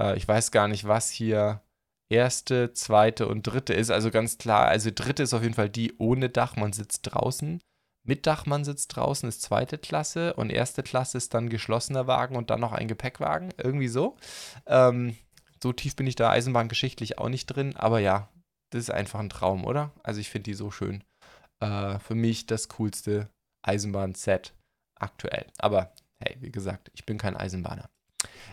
äh, 0.00 0.16
ich 0.16 0.26
weiß 0.26 0.50
gar 0.50 0.68
nicht, 0.68 0.86
was 0.86 1.10
hier 1.10 1.62
erste, 2.08 2.72
zweite 2.72 3.28
und 3.28 3.46
dritte 3.46 3.74
ist. 3.74 3.90
Also 3.90 4.10
ganz 4.10 4.38
klar, 4.38 4.66
also 4.66 4.90
dritte 4.94 5.22
ist 5.22 5.34
auf 5.34 5.42
jeden 5.42 5.54
Fall 5.54 5.68
die 5.70 5.94
ohne 5.98 6.28
Dach, 6.28 6.56
man 6.56 6.72
sitzt 6.72 7.02
draußen. 7.02 7.60
Mit 8.06 8.26
Dach, 8.26 8.46
man 8.46 8.64
sitzt 8.64 8.94
draußen, 8.94 9.28
ist 9.28 9.42
zweite 9.42 9.78
Klasse 9.78 10.34
und 10.34 10.50
erste 10.50 10.84
Klasse 10.84 11.18
ist 11.18 11.34
dann 11.34 11.48
geschlossener 11.48 12.06
Wagen 12.06 12.36
und 12.36 12.50
dann 12.50 12.60
noch 12.60 12.72
ein 12.72 12.86
Gepäckwagen. 12.86 13.52
Irgendwie 13.58 13.88
so. 13.88 14.16
Ähm, 14.66 15.16
so 15.60 15.72
tief 15.72 15.96
bin 15.96 16.06
ich 16.06 16.14
da 16.14 16.30
eisenbahngeschichtlich 16.30 17.18
auch 17.18 17.28
nicht 17.28 17.46
drin, 17.46 17.74
aber 17.76 17.98
ja, 17.98 18.28
das 18.70 18.82
ist 18.82 18.90
einfach 18.90 19.18
ein 19.18 19.30
Traum, 19.30 19.64
oder? 19.64 19.92
Also 20.04 20.20
ich 20.20 20.30
finde 20.30 20.44
die 20.44 20.54
so 20.54 20.70
schön. 20.70 21.02
Äh, 21.60 21.98
für 21.98 22.14
mich 22.14 22.46
das 22.46 22.68
coolste 22.68 23.28
Eisenbahn-Set 23.62 24.52
aktuell. 24.96 25.46
Aber 25.58 25.92
hey, 26.18 26.36
wie 26.40 26.50
gesagt, 26.50 26.90
ich 26.94 27.06
bin 27.06 27.18
kein 27.18 27.36
Eisenbahner. 27.36 27.88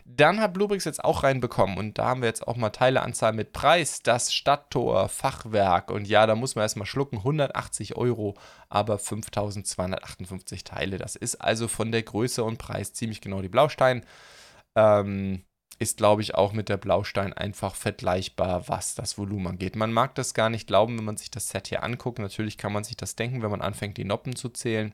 Dann 0.05 0.41
hat 0.41 0.53
Bluebricks 0.53 0.85
jetzt 0.85 1.03
auch 1.03 1.23
reinbekommen 1.23 1.77
und 1.77 1.97
da 1.97 2.05
haben 2.07 2.21
wir 2.21 2.27
jetzt 2.27 2.45
auch 2.45 2.57
mal 2.57 2.69
Teileanzahl 2.69 3.33
mit 3.33 3.53
Preis. 3.53 4.01
Das 4.01 4.33
Stadttor, 4.33 5.07
Fachwerk 5.07 5.91
und 5.91 6.07
ja, 6.07 6.27
da 6.27 6.35
muss 6.35 6.55
man 6.55 6.63
erstmal 6.63 6.85
schlucken, 6.85 7.19
180 7.19 7.95
Euro, 7.95 8.35
aber 8.69 8.99
5258 8.99 10.63
Teile. 10.63 10.97
Das 10.97 11.15
ist 11.15 11.35
also 11.35 11.67
von 11.67 11.91
der 11.91 12.03
Größe 12.03 12.43
und 12.43 12.57
Preis 12.57 12.93
ziemlich 12.93 13.21
genau 13.21 13.41
die 13.41 13.49
Blaustein. 13.49 14.05
Ähm, 14.75 15.43
ist, 15.79 15.97
glaube 15.97 16.21
ich, 16.21 16.35
auch 16.35 16.53
mit 16.53 16.69
der 16.69 16.77
Blaustein 16.77 17.33
einfach 17.33 17.75
vergleichbar, 17.75 18.67
was 18.67 18.95
das 18.95 19.17
Volumen 19.17 19.47
angeht. 19.47 19.75
Man 19.75 19.91
mag 19.91 20.15
das 20.15 20.33
gar 20.33 20.49
nicht 20.49 20.67
glauben, 20.67 20.97
wenn 20.97 21.05
man 21.05 21.17
sich 21.17 21.31
das 21.31 21.49
Set 21.49 21.67
hier 21.67 21.83
anguckt. 21.83 22.19
Natürlich 22.19 22.57
kann 22.57 22.73
man 22.73 22.83
sich 22.83 22.95
das 22.95 23.15
denken, 23.15 23.41
wenn 23.41 23.51
man 23.51 23.61
anfängt, 23.61 23.97
die 23.97 24.05
Noppen 24.05 24.35
zu 24.35 24.49
zählen. 24.49 24.93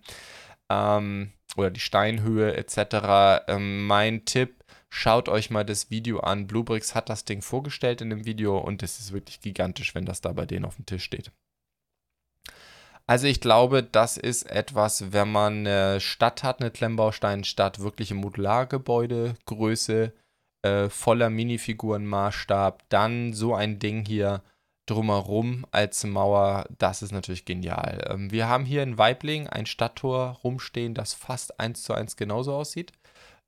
Ähm, 0.69 1.33
oder 1.57 1.71
die 1.71 1.79
Steinhöhe 1.79 2.55
etc. 2.55 3.45
Ähm, 3.47 3.87
mein 3.87 4.25
Tipp, 4.25 4.63
schaut 4.89 5.29
euch 5.29 5.49
mal 5.49 5.65
das 5.65 5.89
Video 5.89 6.19
an. 6.19 6.47
Bluebricks 6.47 6.95
hat 6.95 7.09
das 7.09 7.25
Ding 7.25 7.41
vorgestellt 7.41 8.01
in 8.01 8.09
dem 8.09 8.25
Video 8.25 8.57
und 8.57 8.83
es 8.83 8.99
ist 8.99 9.13
wirklich 9.13 9.41
gigantisch, 9.41 9.95
wenn 9.95 10.05
das 10.05 10.21
da 10.21 10.33
bei 10.33 10.45
denen 10.45 10.65
auf 10.65 10.75
dem 10.75 10.85
Tisch 10.85 11.03
steht. 11.03 11.31
Also 13.07 13.25
ich 13.25 13.41
glaube, 13.41 13.81
das 13.81 14.17
ist 14.17 14.43
etwas, 14.43 15.11
wenn 15.11 15.31
man 15.31 15.65
eine 15.65 15.99
Stadt 15.99 16.43
hat, 16.43 16.61
eine 16.61 16.69
Klemmbausteinstadt, 16.69 17.79
wirkliche 17.79 18.13
Modulargebäudegröße, 18.13 20.13
äh, 20.61 20.89
voller 20.89 21.31
Minifigurenmaßstab, 21.31 22.83
dann 22.89 23.33
so 23.33 23.55
ein 23.55 23.79
Ding 23.79 24.05
hier 24.05 24.43
drumherum 24.89 25.65
als 25.71 26.03
Mauer, 26.03 26.65
das 26.77 27.01
ist 27.01 27.11
natürlich 27.11 27.45
genial. 27.45 28.05
Ähm, 28.09 28.31
wir 28.31 28.47
haben 28.47 28.65
hier 28.65 28.83
in 28.83 28.97
Weibling 28.97 29.47
ein 29.47 29.65
Stadttor 29.65 30.39
rumstehen, 30.43 30.93
das 30.93 31.13
fast 31.13 31.59
eins 31.59 31.83
zu 31.83 31.93
eins 31.93 32.15
genauso 32.15 32.53
aussieht. 32.55 32.91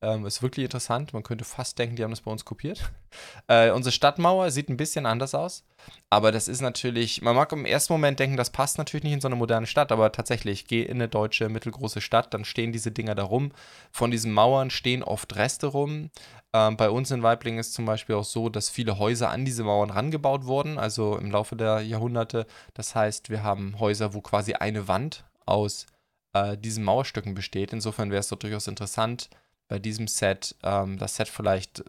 Ähm, 0.04 0.26
ist 0.26 0.42
wirklich 0.42 0.64
interessant. 0.64 1.14
Man 1.14 1.22
könnte 1.22 1.46
fast 1.46 1.78
denken, 1.78 1.96
die 1.96 2.04
haben 2.04 2.10
das 2.10 2.22
bei 2.22 2.32
uns 2.32 2.46
kopiert. 2.46 2.92
Äh, 3.48 3.72
unsere 3.72 3.92
Stadtmauer 3.92 4.50
sieht 4.52 4.70
ein 4.70 4.78
bisschen 4.78 5.06
anders 5.06 5.36
aus. 5.36 5.66
Aber 6.10 6.32
das 6.32 6.48
ist 6.48 6.62
natürlich, 6.62 7.22
man 7.22 7.36
mag 7.36 7.52
im 7.52 7.66
ersten 7.66 7.92
Moment 7.92 8.18
denken, 8.22 8.38
das 8.38 8.50
passt 8.50 8.78
natürlich 8.78 9.04
nicht 9.04 9.12
in 9.12 9.20
so 9.20 9.28
eine 9.28 9.36
moderne 9.36 9.68
Stadt, 9.68 9.92
aber 9.92 10.14
tatsächlich, 10.14 10.66
geh 10.66 10.84
in 10.84 10.94
eine 10.94 11.10
deutsche 11.10 11.50
mittelgroße 11.50 12.00
Stadt, 12.00 12.34
dann 12.34 12.46
stehen 12.46 12.72
diese 12.72 12.94
Dinger 12.94 13.14
da 13.14 13.24
rum. 13.24 13.52
Von 13.92 14.12
diesen 14.12 14.32
Mauern 14.32 14.70
stehen 14.70 15.04
oft 15.04 15.36
Reste 15.36 15.68
rum. 15.68 16.10
Ähm, 16.54 16.78
bei 16.78 16.90
uns 16.90 17.12
in 17.12 17.22
Weibling 17.22 17.58
ist 17.58 17.74
zum 17.74 17.86
Beispiel 17.86 18.16
auch 18.16 18.24
so, 18.24 18.48
dass 18.48 18.70
viele 18.70 18.98
Häuser 18.98 19.30
an 19.30 19.44
diese 19.44 19.66
Mauern 19.66 19.90
rangebaut 19.90 20.46
wurden, 20.46 20.78
also 20.78 21.18
im 21.18 21.32
Laufe 21.32 21.58
der 21.58 21.82
Jahrhunderte. 21.82 22.46
Das 22.74 22.96
heißt, 22.96 23.30
wir 23.30 23.44
haben 23.44 23.78
Häuser, 23.78 24.14
wo 24.14 24.22
quasi 24.22 24.54
eine 24.54 24.88
Wand 24.88 25.26
aus 25.46 25.86
äh, 26.32 26.58
diesen 26.58 26.86
Mauerstücken 26.86 27.34
besteht. 27.34 27.74
Insofern 27.74 28.12
wäre 28.12 28.22
es 28.22 28.30
doch 28.30 28.40
durchaus 28.40 28.68
interessant, 28.68 29.30
bei 29.72 29.80
diesem 29.80 30.10
Set 30.10 30.58
ähm, 30.64 30.98
das 30.98 31.16
Set 31.16 31.30
vielleicht 31.30 31.82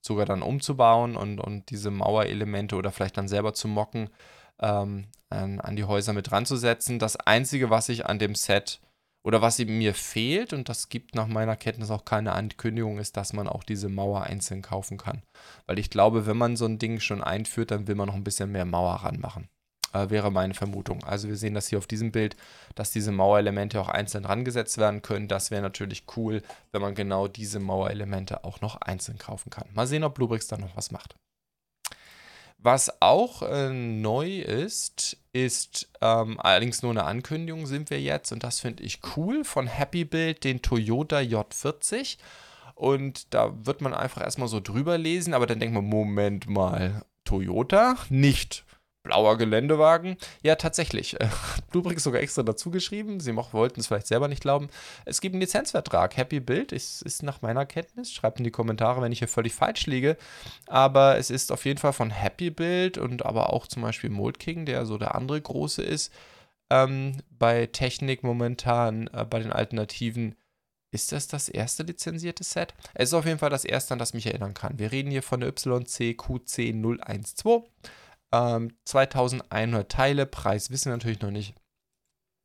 sogar 0.00 0.26
dann 0.26 0.42
umzubauen 0.42 1.16
und, 1.16 1.38
und 1.38 1.70
diese 1.70 1.92
Mauerelemente 1.92 2.74
oder 2.74 2.90
vielleicht 2.90 3.16
dann 3.16 3.28
selber 3.28 3.54
zu 3.54 3.68
mocken, 3.68 4.10
ähm, 4.58 5.06
an, 5.30 5.60
an, 5.60 5.76
die 5.76 5.84
Häuser 5.84 6.14
mit 6.14 6.32
dran 6.32 6.46
zu 6.46 6.56
setzen. 6.56 6.98
Das 6.98 7.14
Einzige, 7.14 7.70
was 7.70 7.90
ich 7.90 8.06
an 8.06 8.18
dem 8.18 8.34
Set 8.34 8.80
oder 9.22 9.40
was 9.40 9.60
mir 9.60 9.94
fehlt, 9.94 10.52
und 10.52 10.68
das 10.68 10.88
gibt 10.88 11.14
nach 11.14 11.28
meiner 11.28 11.54
Kenntnis 11.54 11.92
auch 11.92 12.04
keine 12.04 12.32
Ankündigung, 12.32 12.98
ist, 12.98 13.16
dass 13.16 13.32
man 13.32 13.46
auch 13.46 13.62
diese 13.62 13.88
Mauer 13.88 14.24
einzeln 14.24 14.60
kaufen 14.60 14.98
kann. 14.98 15.22
Weil 15.66 15.78
ich 15.78 15.90
glaube, 15.90 16.26
wenn 16.26 16.36
man 16.36 16.56
so 16.56 16.64
ein 16.64 16.80
Ding 16.80 16.98
schon 16.98 17.22
einführt, 17.22 17.70
dann 17.70 17.86
will 17.86 17.94
man 17.94 18.08
noch 18.08 18.16
ein 18.16 18.24
bisschen 18.24 18.50
mehr 18.50 18.64
Mauer 18.64 18.94
ranmachen. 18.94 19.48
Äh, 19.92 20.10
wäre 20.10 20.30
meine 20.30 20.54
Vermutung. 20.54 21.02
Also 21.04 21.28
wir 21.28 21.36
sehen 21.36 21.54
das 21.54 21.68
hier 21.68 21.78
auf 21.78 21.86
diesem 21.86 22.12
Bild, 22.12 22.36
dass 22.74 22.90
diese 22.90 23.10
Mauerelemente 23.10 23.80
auch 23.80 23.88
einzeln 23.88 24.24
rangesetzt 24.24 24.76
werden 24.78 25.02
können. 25.02 25.28
Das 25.28 25.50
wäre 25.50 25.62
natürlich 25.62 26.04
cool, 26.16 26.42
wenn 26.72 26.82
man 26.82 26.94
genau 26.94 27.26
diese 27.26 27.58
Mauerelemente 27.58 28.44
auch 28.44 28.60
noch 28.60 28.76
einzeln 28.80 29.18
kaufen 29.18 29.50
kann. 29.50 29.68
Mal 29.72 29.86
sehen, 29.86 30.04
ob 30.04 30.14
Bluebricks 30.14 30.46
da 30.46 30.58
noch 30.58 30.76
was 30.76 30.90
macht. 30.90 31.14
Was 32.60 33.00
auch 33.00 33.42
äh, 33.42 33.70
neu 33.70 34.40
ist, 34.40 35.16
ist 35.32 35.88
ähm, 36.00 36.40
allerdings 36.40 36.82
nur 36.82 36.90
eine 36.90 37.04
Ankündigung 37.04 37.66
sind 37.66 37.88
wir 37.88 38.00
jetzt 38.00 38.32
und 38.32 38.42
das 38.42 38.58
finde 38.58 38.82
ich 38.82 39.00
cool 39.16 39.44
von 39.44 39.68
Happy 39.68 40.04
Build, 40.04 40.42
den 40.42 40.60
Toyota 40.60 41.18
J40. 41.18 42.18
Und 42.74 43.32
da 43.32 43.54
wird 43.64 43.80
man 43.80 43.94
einfach 43.94 44.22
erstmal 44.22 44.48
so 44.48 44.60
drüber 44.60 44.98
lesen, 44.98 45.34
aber 45.34 45.46
dann 45.46 45.60
denkt 45.60 45.74
man, 45.74 45.84
Moment 45.84 46.48
mal, 46.48 47.04
Toyota? 47.24 47.96
Nicht 48.08 48.64
blauer 49.02 49.38
Geländewagen. 49.38 50.16
Ja, 50.42 50.56
tatsächlich. 50.56 51.20
Äh, 51.20 51.28
Bluebricks 51.70 52.04
sogar 52.04 52.20
extra 52.20 52.42
dazu 52.42 52.70
geschrieben. 52.70 53.20
Sie 53.20 53.34
wollten 53.34 53.80
es 53.80 53.86
vielleicht 53.86 54.06
selber 54.06 54.28
nicht 54.28 54.42
glauben. 54.42 54.68
Es 55.04 55.20
gibt 55.20 55.34
einen 55.34 55.40
Lizenzvertrag. 55.40 56.16
Happy 56.16 56.40
Build 56.40 56.72
ist, 56.72 57.02
ist 57.02 57.22
nach 57.22 57.42
meiner 57.42 57.66
Kenntnis. 57.66 58.12
Schreibt 58.12 58.38
in 58.38 58.44
die 58.44 58.50
Kommentare, 58.50 59.00
wenn 59.00 59.12
ich 59.12 59.20
hier 59.20 59.28
völlig 59.28 59.54
falsch 59.54 59.86
liege. 59.86 60.16
Aber 60.66 61.16
es 61.16 61.30
ist 61.30 61.52
auf 61.52 61.64
jeden 61.64 61.78
Fall 61.78 61.92
von 61.92 62.10
Happy 62.10 62.50
Build 62.50 62.98
und 62.98 63.24
aber 63.24 63.52
auch 63.52 63.66
zum 63.66 63.82
Beispiel 63.82 64.10
Mold 64.10 64.38
King, 64.38 64.66
der 64.66 64.86
so 64.86 64.98
der 64.98 65.14
andere 65.14 65.40
große 65.40 65.82
ist. 65.82 66.12
Ähm, 66.70 67.22
bei 67.30 67.66
Technik 67.66 68.22
momentan, 68.22 69.06
äh, 69.08 69.24
bei 69.24 69.38
den 69.38 69.52
Alternativen. 69.52 70.34
Ist 70.90 71.12
das 71.12 71.28
das 71.28 71.50
erste 71.50 71.82
lizenzierte 71.82 72.44
Set? 72.44 72.72
Es 72.94 73.10
ist 73.10 73.14
auf 73.14 73.26
jeden 73.26 73.38
Fall 73.38 73.50
das 73.50 73.66
erste, 73.66 73.92
an 73.92 73.98
das 73.98 74.10
ich 74.10 74.14
mich 74.14 74.26
erinnern 74.26 74.54
kann. 74.54 74.78
Wir 74.78 74.90
reden 74.90 75.10
hier 75.10 75.22
von 75.22 75.40
der 75.40 75.54
YCQC012. 75.54 77.64
Ähm, 78.34 78.76
2100 78.84 79.90
Teile, 79.90 80.26
Preis 80.26 80.70
wissen 80.70 80.90
wir 80.90 80.96
natürlich 80.96 81.22
noch 81.22 81.30
nicht. 81.30 81.54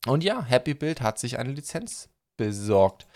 Und 0.06 0.24
ja, 0.24 0.42
Happy 0.42 0.74
Build 0.74 1.00
hat 1.00 1.18
sich 1.18 1.38
eine 1.38 1.52
Lizenz 1.52 2.10
besorgt. 2.36 3.06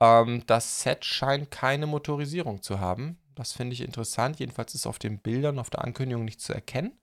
Ähm, 0.00 0.44
das 0.46 0.80
Set 0.80 1.04
scheint 1.04 1.50
keine 1.50 1.86
Motorisierung 1.86 2.62
zu 2.62 2.80
haben. 2.80 3.18
Das 3.34 3.52
finde 3.52 3.74
ich 3.74 3.80
interessant. 3.80 4.38
Jedenfalls 4.38 4.74
ist 4.74 4.86
auf 4.86 4.98
den 4.98 5.18
Bildern, 5.18 5.58
auf 5.58 5.70
der 5.70 5.84
Ankündigung 5.84 6.24
nicht 6.24 6.40
zu 6.40 6.52
erkennen. 6.52 6.98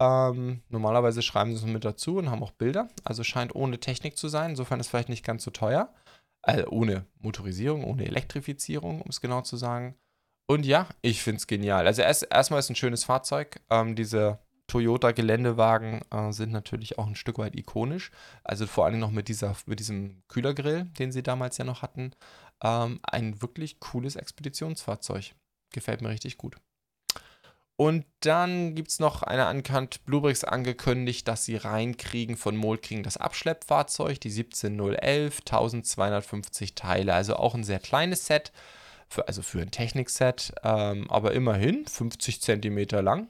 Ähm, 0.00 0.62
normalerweise 0.68 1.22
schreiben 1.22 1.52
sie 1.52 1.64
es 1.64 1.72
mit 1.72 1.84
dazu 1.84 2.16
und 2.16 2.30
haben 2.30 2.42
auch 2.42 2.50
Bilder. 2.50 2.88
Also 3.04 3.22
scheint 3.22 3.54
ohne 3.54 3.78
Technik 3.78 4.16
zu 4.18 4.28
sein. 4.28 4.50
Insofern 4.50 4.80
ist 4.80 4.86
es 4.86 4.90
vielleicht 4.90 5.08
nicht 5.08 5.24
ganz 5.24 5.44
so 5.44 5.50
teuer. 5.50 5.92
Also 6.42 6.66
ohne 6.68 7.06
Motorisierung, 7.20 7.84
ohne 7.84 8.04
Elektrifizierung, 8.04 9.00
um 9.00 9.08
es 9.08 9.20
genau 9.20 9.42
zu 9.42 9.56
sagen. 9.56 9.94
Und 10.46 10.66
ja, 10.66 10.88
ich 11.00 11.22
finde 11.22 11.38
es 11.38 11.46
genial. 11.46 11.86
Also 11.86 12.02
erst, 12.02 12.26
erstmal 12.30 12.60
ist 12.60 12.70
ein 12.70 12.76
schönes 12.76 13.04
Fahrzeug. 13.04 13.60
Ähm, 13.70 13.96
diese 13.96 14.38
Toyota-Geländewagen 14.66 16.02
äh, 16.10 16.32
sind 16.32 16.52
natürlich 16.52 16.98
auch 16.98 17.06
ein 17.06 17.16
Stück 17.16 17.38
weit 17.38 17.54
ikonisch. 17.56 18.10
Also 18.42 18.66
vor 18.66 18.84
allem 18.86 18.98
noch 18.98 19.10
mit, 19.10 19.28
dieser, 19.28 19.56
mit 19.66 19.80
diesem 19.80 20.22
Kühlergrill, 20.28 20.84
den 20.98 21.12
sie 21.12 21.22
damals 21.22 21.56
ja 21.58 21.64
noch 21.64 21.82
hatten. 21.82 22.12
Ähm, 22.62 23.00
ein 23.02 23.40
wirklich 23.40 23.80
cooles 23.80 24.16
Expeditionsfahrzeug. 24.16 25.34
Gefällt 25.72 26.02
mir 26.02 26.10
richtig 26.10 26.36
gut. 26.36 26.56
Und 27.76 28.06
dann 28.20 28.76
gibt 28.76 28.90
es 28.90 29.00
noch 29.00 29.24
eine 29.24 29.46
Ankant 29.46 30.04
Bluebricks 30.04 30.44
angekündigt, 30.44 31.26
dass 31.26 31.44
sie 31.44 31.56
reinkriegen 31.56 32.36
von 32.36 32.56
Mold 32.56 32.88
das 33.04 33.16
Abschleppfahrzeug, 33.16 34.20
die 34.20 34.30
17011, 34.30 35.40
1250 35.40 36.76
Teile. 36.76 37.14
Also 37.14 37.34
auch 37.34 37.54
ein 37.54 37.64
sehr 37.64 37.80
kleines 37.80 38.26
Set 38.26 38.52
für, 39.08 39.28
also 39.28 39.42
für 39.42 39.60
ein 39.60 39.70
Technikset, 39.70 40.52
ähm, 40.62 41.10
aber 41.10 41.32
immerhin 41.32 41.86
50 41.86 42.40
cm 42.40 42.86
lang. 43.02 43.28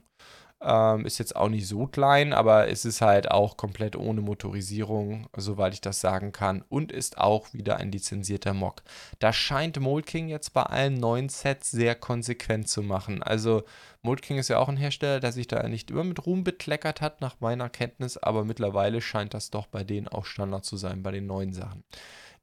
Ähm, 0.67 1.05
ist 1.05 1.19
jetzt 1.19 1.37
auch 1.37 1.51
nicht 1.51 1.67
so 1.67 1.87
klein, 1.87 2.33
aber 2.33 2.69
es 2.69 2.87
ist 2.87 3.03
halt 3.03 3.31
auch 3.31 3.59
komplett 3.59 3.97
ohne 3.97 4.23
Motorisierung, 4.23 5.27
soweit 5.37 5.75
ich 5.75 5.83
das 5.83 6.01
sagen 6.01 6.33
kann, 6.33 6.65
und 6.71 6.91
ist 6.91 7.19
auch 7.19 7.53
wieder 7.53 7.77
ein 7.77 7.93
lizenzierter 7.93 8.55
Mock. 8.55 8.83
Da 9.19 9.35
scheint 9.35 9.79
Mold 9.79 10.07
King 10.07 10.29
jetzt 10.29 10.55
bei 10.55 10.63
allen 10.63 10.95
neuen 10.95 11.29
Sets 11.29 11.71
sehr 11.71 11.95
konsequent 11.95 12.69
zu 12.69 12.83
machen. 12.83 13.23
Also 13.23 13.65
Mold 14.01 14.23
King 14.23 14.39
ist 14.39 14.49
ja 14.49 14.59
auch 14.59 14.71
ein 14.71 14.79
Hersteller, 14.79 15.21
der 15.21 15.33
sich 15.33 15.49
da 15.49 15.69
nicht 15.69 15.91
immer 15.91 16.05
mit 16.05 16.25
Ruhm 16.25 16.45
bekleckert 16.45 17.03
hat, 17.03 17.21
nach 17.21 17.41
meiner 17.41 17.69
Kenntnis, 17.69 18.17
aber 18.17 18.47
mittlerweile 18.47 19.03
scheint 19.03 19.35
das 19.35 19.51
doch 19.51 19.67
bei 19.67 19.85
denen 19.85 20.09
auch 20.09 20.25
Standard 20.25 20.65
zu 20.65 20.79
sein, 20.79 21.03
bei 21.03 21.11
den 21.11 21.27
neuen 21.27 21.53
Sachen 21.53 21.85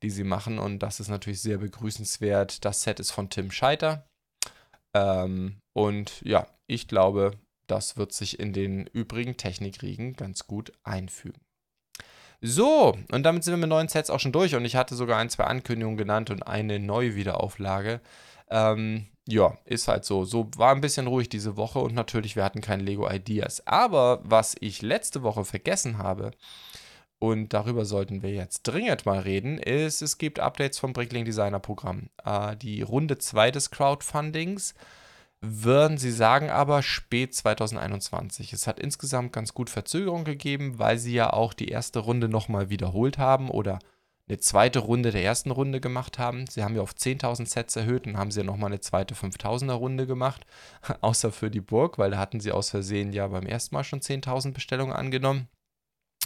die 0.03 0.09
sie 0.09 0.23
machen. 0.23 0.59
Und 0.59 0.79
das 0.79 0.99
ist 0.99 1.09
natürlich 1.09 1.41
sehr 1.41 1.57
begrüßenswert. 1.57 2.65
Das 2.65 2.83
Set 2.83 2.99
ist 2.99 3.11
von 3.11 3.29
Tim 3.29 3.51
Scheiter. 3.51 4.07
Ähm, 4.95 5.59
und 5.73 6.21
ja, 6.23 6.47
ich 6.67 6.87
glaube, 6.87 7.37
das 7.67 7.97
wird 7.97 8.11
sich 8.13 8.39
in 8.39 8.53
den 8.53 8.87
übrigen 8.87 9.37
Technikriegen 9.37 10.13
ganz 10.13 10.47
gut 10.47 10.73
einfügen. 10.83 11.39
So, 12.41 12.97
und 13.11 13.23
damit 13.23 13.43
sind 13.43 13.53
wir 13.53 13.59
mit 13.59 13.69
neuen 13.69 13.87
Sets 13.87 14.09
auch 14.09 14.19
schon 14.19 14.31
durch. 14.31 14.55
Und 14.55 14.65
ich 14.65 14.75
hatte 14.75 14.95
sogar 14.95 15.19
ein, 15.19 15.29
zwei 15.29 15.43
Ankündigungen 15.43 15.97
genannt 15.97 16.31
und 16.31 16.43
eine 16.43 16.79
neue 16.79 17.15
Wiederauflage. 17.15 18.01
Ähm, 18.49 19.07
ja, 19.27 19.57
ist 19.65 19.87
halt 19.87 20.05
so. 20.05 20.25
So 20.25 20.49
war 20.57 20.73
ein 20.73 20.81
bisschen 20.81 21.07
ruhig 21.07 21.29
diese 21.29 21.55
Woche 21.55 21.79
und 21.79 21.93
natürlich, 21.93 22.35
wir 22.35 22.43
hatten 22.43 22.61
kein 22.61 22.79
Lego 22.79 23.09
Ideas. 23.09 23.65
Aber 23.67 24.21
was 24.23 24.55
ich 24.59 24.81
letzte 24.81 25.21
Woche 25.21 25.45
vergessen 25.45 25.99
habe, 25.99 26.31
und 27.21 27.53
darüber 27.53 27.85
sollten 27.85 28.23
wir 28.23 28.31
jetzt 28.31 28.63
dringend 28.63 29.05
mal 29.05 29.19
reden, 29.19 29.59
ist, 29.59 30.01
es 30.01 30.17
gibt 30.17 30.39
Updates 30.39 30.79
vom 30.79 30.91
Brickling 30.91 31.23
Designer 31.23 31.59
Programm. 31.59 32.09
Äh, 32.25 32.55
die 32.57 32.81
Runde 32.81 33.19
2 33.19 33.51
des 33.51 33.69
Crowdfundings 33.69 34.73
würden 35.39 35.99
sie 35.99 36.11
sagen 36.11 36.49
aber 36.49 36.81
spät 36.81 37.35
2021. 37.35 38.53
Es 38.53 38.65
hat 38.65 38.79
insgesamt 38.79 39.33
ganz 39.33 39.53
gut 39.53 39.69
Verzögerung 39.69 40.23
gegeben, 40.23 40.79
weil 40.79 40.97
sie 40.97 41.13
ja 41.13 41.31
auch 41.31 41.53
die 41.53 41.67
erste 41.67 41.99
Runde 41.99 42.27
nochmal 42.27 42.71
wiederholt 42.71 43.19
haben 43.19 43.51
oder 43.51 43.77
eine 44.27 44.39
zweite 44.39 44.79
Runde 44.79 45.11
der 45.11 45.23
ersten 45.23 45.51
Runde 45.51 45.79
gemacht 45.79 46.17
haben. 46.17 46.47
Sie 46.47 46.63
haben 46.63 46.75
ja 46.75 46.81
auf 46.81 46.93
10.000 46.95 47.45
Sets 47.45 47.75
erhöht 47.75 48.07
und 48.07 48.17
haben 48.17 48.31
sie 48.31 48.39
ja 48.39 48.45
nochmal 48.47 48.71
eine 48.71 48.79
zweite 48.79 49.13
5.000er 49.13 49.73
Runde 49.73 50.07
gemacht, 50.07 50.47
außer 51.01 51.31
für 51.31 51.51
die 51.51 51.61
Burg, 51.61 51.99
weil 51.99 52.09
da 52.09 52.17
hatten 52.17 52.39
sie 52.39 52.51
aus 52.51 52.71
Versehen 52.71 53.13
ja 53.13 53.27
beim 53.27 53.45
ersten 53.45 53.75
Mal 53.75 53.83
schon 53.83 53.99
10.000 53.99 54.53
Bestellungen 54.53 54.95
angenommen. 54.95 55.49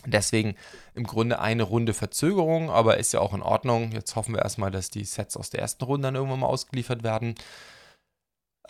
Deswegen 0.06 0.56
im 0.94 1.06
Grunde 1.06 1.40
eine 1.40 1.64
Runde 1.64 1.94
Verzögerung, 1.94 2.70
aber 2.70 2.98
ist 2.98 3.14
ja 3.14 3.20
auch 3.20 3.34
in 3.34 3.42
Ordnung. 3.42 3.92
Jetzt 3.92 4.16
hoffen 4.16 4.34
wir 4.36 4.42
erstmal, 4.42 4.72
dass 4.72 4.90
die 4.90 5.06
Sets 5.06 5.38
aus 5.38 5.50
der 5.50 5.62
ersten 5.62 5.84
Runde 5.84 6.08
dann 6.08 6.16
irgendwann 6.16 6.40
mal 6.40 6.48
ausgeliefert 6.48 7.04
werden. 7.04 7.36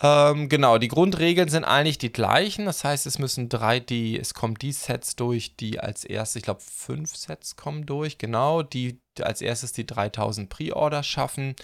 Ähm, 0.01 0.49
genau, 0.49 0.77
die 0.77 0.89
Grundregeln 0.89 1.47
sind 1.47 1.63
eigentlich 1.63 1.97
die 1.97 2.11
gleichen. 2.11 2.65
Das 2.65 2.83
heißt, 2.83 3.05
es 3.05 3.19
müssen 3.19 3.47
drei, 3.49 3.79
die, 3.79 4.19
es 4.19 4.33
kommen 4.33 4.55
die 4.55 4.73
Sets 4.73 5.15
durch, 5.15 5.55
die 5.55 5.79
als 5.79 6.03
erstes, 6.03 6.37
ich 6.37 6.43
glaube, 6.43 6.61
fünf 6.61 7.15
Sets 7.15 7.55
kommen 7.55 7.85
durch, 7.85 8.17
genau, 8.17 8.61
die 8.61 8.99
als 9.21 9.41
erstes 9.41 9.71
die 9.71 9.85
3000 9.85 10.49
Pre-Orders 10.49 11.07
schaffen. 11.07 11.55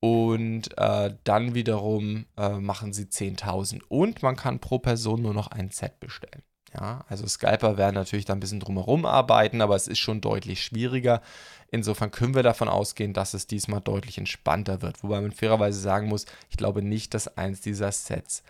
Und 0.00 0.76
äh, 0.78 1.14
dann 1.24 1.54
wiederum 1.54 2.26
äh, 2.36 2.50
machen 2.50 2.92
sie 2.92 3.04
10.000. 3.04 3.82
Und 3.88 4.22
man 4.22 4.36
kann 4.36 4.60
pro 4.60 4.78
Person 4.78 5.22
nur 5.22 5.34
noch 5.34 5.48
ein 5.48 5.70
Set 5.70 6.00
bestellen. 6.00 6.42
Ja, 6.74 7.04
also 7.08 7.26
Scalper 7.26 7.78
werden 7.78 7.94
natürlich 7.94 8.24
da 8.24 8.32
ein 8.32 8.40
bisschen 8.40 8.60
drumherum 8.60 9.06
arbeiten, 9.06 9.60
aber 9.60 9.76
es 9.76 9.88
ist 9.88 9.98
schon 9.98 10.20
deutlich 10.20 10.62
schwieriger. 10.62 11.22
Insofern 11.70 12.10
können 12.10 12.34
wir 12.34 12.42
davon 12.42 12.68
ausgehen, 12.68 13.12
dass 13.12 13.34
es 13.34 13.46
diesmal 13.46 13.80
deutlich 13.80 14.18
entspannter 14.18 14.82
wird. 14.82 15.02
Wobei 15.02 15.20
man 15.20 15.32
fairerweise 15.32 15.80
sagen 15.80 16.08
muss, 16.08 16.26
ich 16.50 16.56
glaube 16.56 16.82
nicht, 16.82 17.14
dass 17.14 17.36
eins 17.36 17.60
dieser 17.60 17.92
Sets 17.92 18.42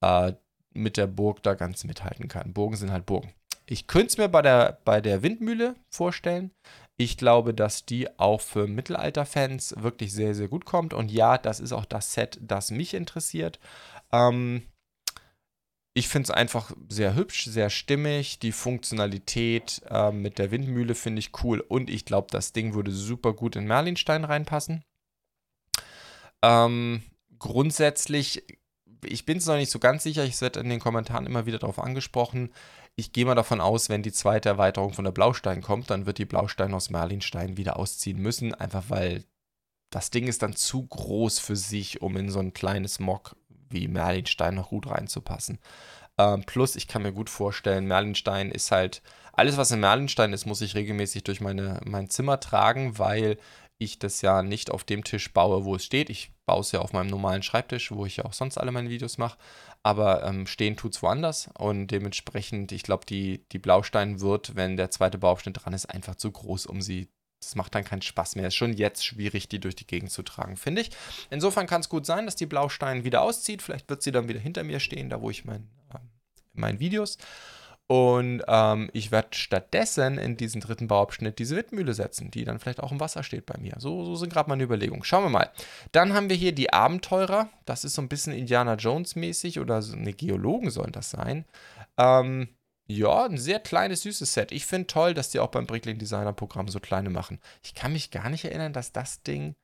äh, 0.00 0.32
mit 0.72 0.96
der 0.96 1.06
Burg 1.06 1.42
da 1.42 1.54
ganz 1.54 1.84
mithalten 1.84 2.28
kann. 2.28 2.52
Burgen 2.52 2.76
sind 2.76 2.92
halt 2.92 3.06
Burgen. 3.06 3.32
Ich 3.66 3.86
könnte 3.88 4.06
es 4.06 4.18
mir 4.18 4.28
bei 4.28 4.42
der, 4.42 4.78
bei 4.84 5.00
der 5.00 5.22
Windmühle 5.22 5.74
vorstellen. 5.90 6.52
Ich 6.96 7.18
glaube, 7.18 7.52
dass 7.52 7.84
die 7.84 8.08
auch 8.18 8.40
für 8.40 8.66
Mittelalter-Fans 8.66 9.74
wirklich 9.78 10.12
sehr, 10.12 10.34
sehr 10.34 10.48
gut 10.48 10.64
kommt. 10.64 10.94
Und 10.94 11.10
ja, 11.10 11.36
das 11.36 11.60
ist 11.60 11.72
auch 11.72 11.84
das 11.84 12.14
Set, 12.14 12.38
das 12.40 12.70
mich 12.70 12.94
interessiert. 12.94 13.58
Ähm, 14.12 14.62
ich 15.96 16.08
finde 16.08 16.24
es 16.24 16.30
einfach 16.30 16.72
sehr 16.90 17.14
hübsch, 17.14 17.46
sehr 17.46 17.70
stimmig. 17.70 18.38
Die 18.38 18.52
Funktionalität 18.52 19.80
äh, 19.88 20.12
mit 20.12 20.38
der 20.38 20.50
Windmühle 20.50 20.94
finde 20.94 21.20
ich 21.20 21.30
cool. 21.42 21.60
Und 21.60 21.88
ich 21.88 22.04
glaube, 22.04 22.28
das 22.30 22.52
Ding 22.52 22.74
würde 22.74 22.90
super 22.90 23.32
gut 23.32 23.56
in 23.56 23.66
Merlinstein 23.66 24.24
reinpassen. 24.24 24.84
Ähm, 26.42 27.02
grundsätzlich 27.38 28.44
ich 29.04 29.24
bin 29.24 29.38
es 29.38 29.46
noch 29.46 29.56
nicht 29.56 29.70
so 29.70 29.78
ganz 29.78 30.02
sicher. 30.02 30.24
Ich 30.24 30.40
werde 30.40 30.60
in 30.60 30.68
den 30.68 30.80
Kommentaren 30.80 31.26
immer 31.26 31.46
wieder 31.46 31.58
darauf 31.58 31.78
angesprochen. 31.78 32.52
Ich 32.94 33.12
gehe 33.12 33.24
mal 33.24 33.34
davon 33.34 33.60
aus, 33.60 33.88
wenn 33.88 34.02
die 34.02 34.12
zweite 34.12 34.48
Erweiterung 34.48 34.92
von 34.92 35.04
der 35.04 35.12
Blaustein 35.12 35.62
kommt, 35.62 35.90
dann 35.90 36.06
wird 36.06 36.18
die 36.18 36.24
Blaustein 36.24 36.74
aus 36.74 36.90
Merlinstein 36.90 37.56
wieder 37.56 37.78
ausziehen 37.78 38.18
müssen. 38.18 38.54
Einfach 38.54 38.84
weil 38.88 39.24
das 39.90 40.10
Ding 40.10 40.26
ist 40.26 40.42
dann 40.42 40.56
zu 40.56 40.86
groß 40.86 41.38
für 41.38 41.56
sich, 41.56 42.02
um 42.02 42.16
in 42.16 42.30
so 42.30 42.40
ein 42.40 42.52
kleines 42.52 42.98
Mock 42.98 43.36
wie 43.70 43.88
Merlinstein 43.88 44.54
noch 44.54 44.70
gut 44.70 44.88
reinzupassen. 44.88 45.58
Ähm, 46.18 46.44
plus, 46.46 46.76
ich 46.76 46.88
kann 46.88 47.02
mir 47.02 47.12
gut 47.12 47.30
vorstellen, 47.30 47.86
Merlinstein 47.86 48.50
ist 48.50 48.70
halt, 48.70 49.02
alles 49.32 49.56
was 49.56 49.70
in 49.70 49.80
Merlinstein 49.80 50.32
ist, 50.32 50.46
muss 50.46 50.62
ich 50.62 50.74
regelmäßig 50.74 51.24
durch 51.24 51.40
meine, 51.40 51.80
mein 51.84 52.08
Zimmer 52.08 52.40
tragen, 52.40 52.98
weil 52.98 53.36
ich 53.78 53.98
das 53.98 54.22
ja 54.22 54.42
nicht 54.42 54.70
auf 54.70 54.84
dem 54.84 55.04
Tisch 55.04 55.32
baue, 55.32 55.64
wo 55.64 55.76
es 55.76 55.84
steht. 55.84 56.08
Ich 56.08 56.32
baue 56.46 56.60
es 56.60 56.72
ja 56.72 56.80
auf 56.80 56.92
meinem 56.92 57.08
normalen 57.08 57.42
Schreibtisch, 57.42 57.92
wo 57.92 58.06
ich 58.06 58.16
ja 58.18 58.24
auch 58.24 58.32
sonst 58.32 58.56
alle 58.56 58.72
meine 58.72 58.88
Videos 58.88 59.18
mache. 59.18 59.36
Aber 59.82 60.24
ähm, 60.24 60.46
stehen 60.46 60.76
tut 60.76 60.94
es 60.94 61.02
woanders. 61.02 61.50
Und 61.58 61.88
dementsprechend, 61.88 62.72
ich 62.72 62.82
glaube, 62.82 63.04
die, 63.04 63.44
die 63.52 63.58
Blaustein 63.58 64.20
wird, 64.20 64.56
wenn 64.56 64.76
der 64.76 64.90
zweite 64.90 65.18
Bauabschnitt 65.18 65.64
dran 65.64 65.74
ist, 65.74 65.86
einfach 65.86 66.14
zu 66.14 66.32
groß, 66.32 66.66
um 66.66 66.80
sie. 66.80 67.08
Das 67.46 67.54
macht 67.54 67.74
dann 67.74 67.84
keinen 67.84 68.02
Spaß 68.02 68.36
mehr. 68.36 68.48
Ist 68.48 68.56
schon 68.56 68.72
jetzt 68.72 69.06
schwierig, 69.06 69.48
die 69.48 69.60
durch 69.60 69.76
die 69.76 69.86
Gegend 69.86 70.10
zu 70.10 70.22
tragen, 70.22 70.56
finde 70.56 70.82
ich. 70.82 70.90
Insofern 71.30 71.66
kann 71.66 71.80
es 71.80 71.88
gut 71.88 72.04
sein, 72.04 72.26
dass 72.26 72.34
die 72.34 72.46
Blaustein 72.46 73.04
wieder 73.04 73.22
auszieht. 73.22 73.62
Vielleicht 73.62 73.88
wird 73.88 74.02
sie 74.02 74.12
dann 74.12 74.28
wieder 74.28 74.40
hinter 74.40 74.64
mir 74.64 74.80
stehen, 74.80 75.10
da 75.10 75.20
wo 75.20 75.30
ich 75.30 75.44
mein, 75.44 75.68
äh, 75.94 75.98
meine 76.54 76.80
Videos. 76.80 77.18
Und 77.88 78.42
ähm, 78.48 78.90
ich 78.92 79.12
werde 79.12 79.28
stattdessen 79.30 80.18
in 80.18 80.36
diesen 80.36 80.60
dritten 80.60 80.88
Bauabschnitt 80.88 81.38
diese 81.38 81.54
Windmühle 81.54 81.94
setzen, 81.94 82.32
die 82.32 82.44
dann 82.44 82.58
vielleicht 82.58 82.82
auch 82.82 82.90
im 82.90 82.98
Wasser 82.98 83.22
steht 83.22 83.46
bei 83.46 83.56
mir. 83.58 83.74
So, 83.78 84.04
so 84.04 84.16
sind 84.16 84.32
gerade 84.32 84.48
meine 84.50 84.64
Überlegungen. 84.64 85.04
Schauen 85.04 85.22
wir 85.22 85.30
mal. 85.30 85.50
Dann 85.92 86.12
haben 86.12 86.28
wir 86.28 86.36
hier 86.36 86.52
die 86.52 86.72
Abenteurer. 86.72 87.48
Das 87.64 87.84
ist 87.84 87.94
so 87.94 88.02
ein 88.02 88.08
bisschen 88.08 88.32
Indiana 88.32 88.74
Jones 88.74 89.14
mäßig 89.14 89.60
oder 89.60 89.82
so 89.82 89.94
eine 89.94 90.12
Geologen 90.12 90.70
sollen 90.70 90.90
das 90.90 91.10
sein. 91.10 91.44
Ähm, 91.96 92.48
ja, 92.86 93.24
ein 93.24 93.38
sehr 93.38 93.58
kleines, 93.60 94.02
süßes 94.02 94.32
Set. 94.32 94.52
Ich 94.52 94.66
finde 94.66 94.86
toll, 94.86 95.14
dass 95.14 95.30
die 95.30 95.40
auch 95.40 95.50
beim 95.50 95.66
Brickling 95.66 95.98
Designer 95.98 96.32
Programm 96.32 96.68
so 96.68 96.80
kleine 96.80 97.10
machen. 97.10 97.40
Ich 97.62 97.74
kann 97.74 97.92
mich 97.92 98.10
gar 98.10 98.30
nicht 98.30 98.44
erinnern, 98.44 98.72
dass 98.72 98.92
das 98.92 99.22
Ding 99.22 99.56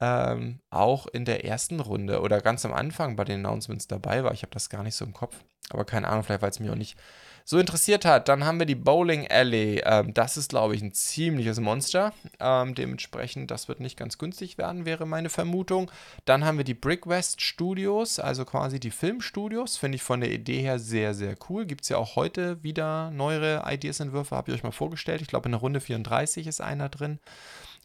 ähm, 0.00 0.60
auch 0.70 1.06
in 1.06 1.24
der 1.24 1.44
ersten 1.44 1.80
Runde 1.80 2.20
oder 2.20 2.40
ganz 2.40 2.64
am 2.64 2.72
Anfang 2.72 3.16
bei 3.16 3.24
den 3.24 3.44
Announcements 3.44 3.86
dabei 3.86 4.24
war. 4.24 4.32
Ich 4.32 4.42
habe 4.42 4.52
das 4.52 4.70
gar 4.70 4.82
nicht 4.82 4.96
so 4.96 5.04
im 5.04 5.12
Kopf. 5.12 5.36
Aber 5.70 5.84
keine 5.84 6.08
Ahnung, 6.08 6.24
vielleicht 6.24 6.42
weil 6.42 6.50
es 6.50 6.60
mich 6.60 6.70
auch 6.70 6.74
nicht 6.74 6.98
so 7.48 7.58
interessiert 7.58 8.04
hat. 8.04 8.28
Dann 8.28 8.44
haben 8.44 8.58
wir 8.58 8.66
die 8.66 8.74
Bowling 8.74 9.26
Alley. 9.30 9.80
Ähm, 9.82 10.12
das 10.12 10.36
ist, 10.36 10.50
glaube 10.50 10.74
ich, 10.74 10.82
ein 10.82 10.92
ziemliches 10.92 11.58
Monster. 11.60 12.12
Ähm, 12.38 12.74
dementsprechend, 12.74 13.50
das 13.50 13.68
wird 13.68 13.80
nicht 13.80 13.96
ganz 13.96 14.18
günstig 14.18 14.58
werden, 14.58 14.84
wäre 14.84 15.06
meine 15.06 15.30
Vermutung. 15.30 15.90
Dann 16.26 16.44
haben 16.44 16.58
wir 16.58 16.64
die 16.66 16.74
Brick 16.74 17.06
West 17.06 17.40
Studios, 17.40 18.18
also 18.18 18.44
quasi 18.44 18.78
die 18.78 18.90
Filmstudios. 18.90 19.78
Finde 19.78 19.96
ich 19.96 20.02
von 20.02 20.20
der 20.20 20.30
Idee 20.30 20.60
her 20.60 20.78
sehr, 20.78 21.14
sehr 21.14 21.36
cool. 21.48 21.64
Gibt 21.64 21.84
es 21.84 21.88
ja 21.88 21.96
auch 21.96 22.16
heute 22.16 22.62
wieder 22.62 23.10
neuere 23.12 23.64
Ideas-Entwürfe, 23.66 24.36
habe 24.36 24.50
ich 24.50 24.58
euch 24.58 24.62
mal 24.62 24.70
vorgestellt. 24.70 25.22
Ich 25.22 25.28
glaube, 25.28 25.46
in 25.46 25.52
der 25.52 25.62
Runde 25.62 25.80
34 25.80 26.46
ist 26.46 26.60
einer 26.60 26.90
drin. 26.90 27.18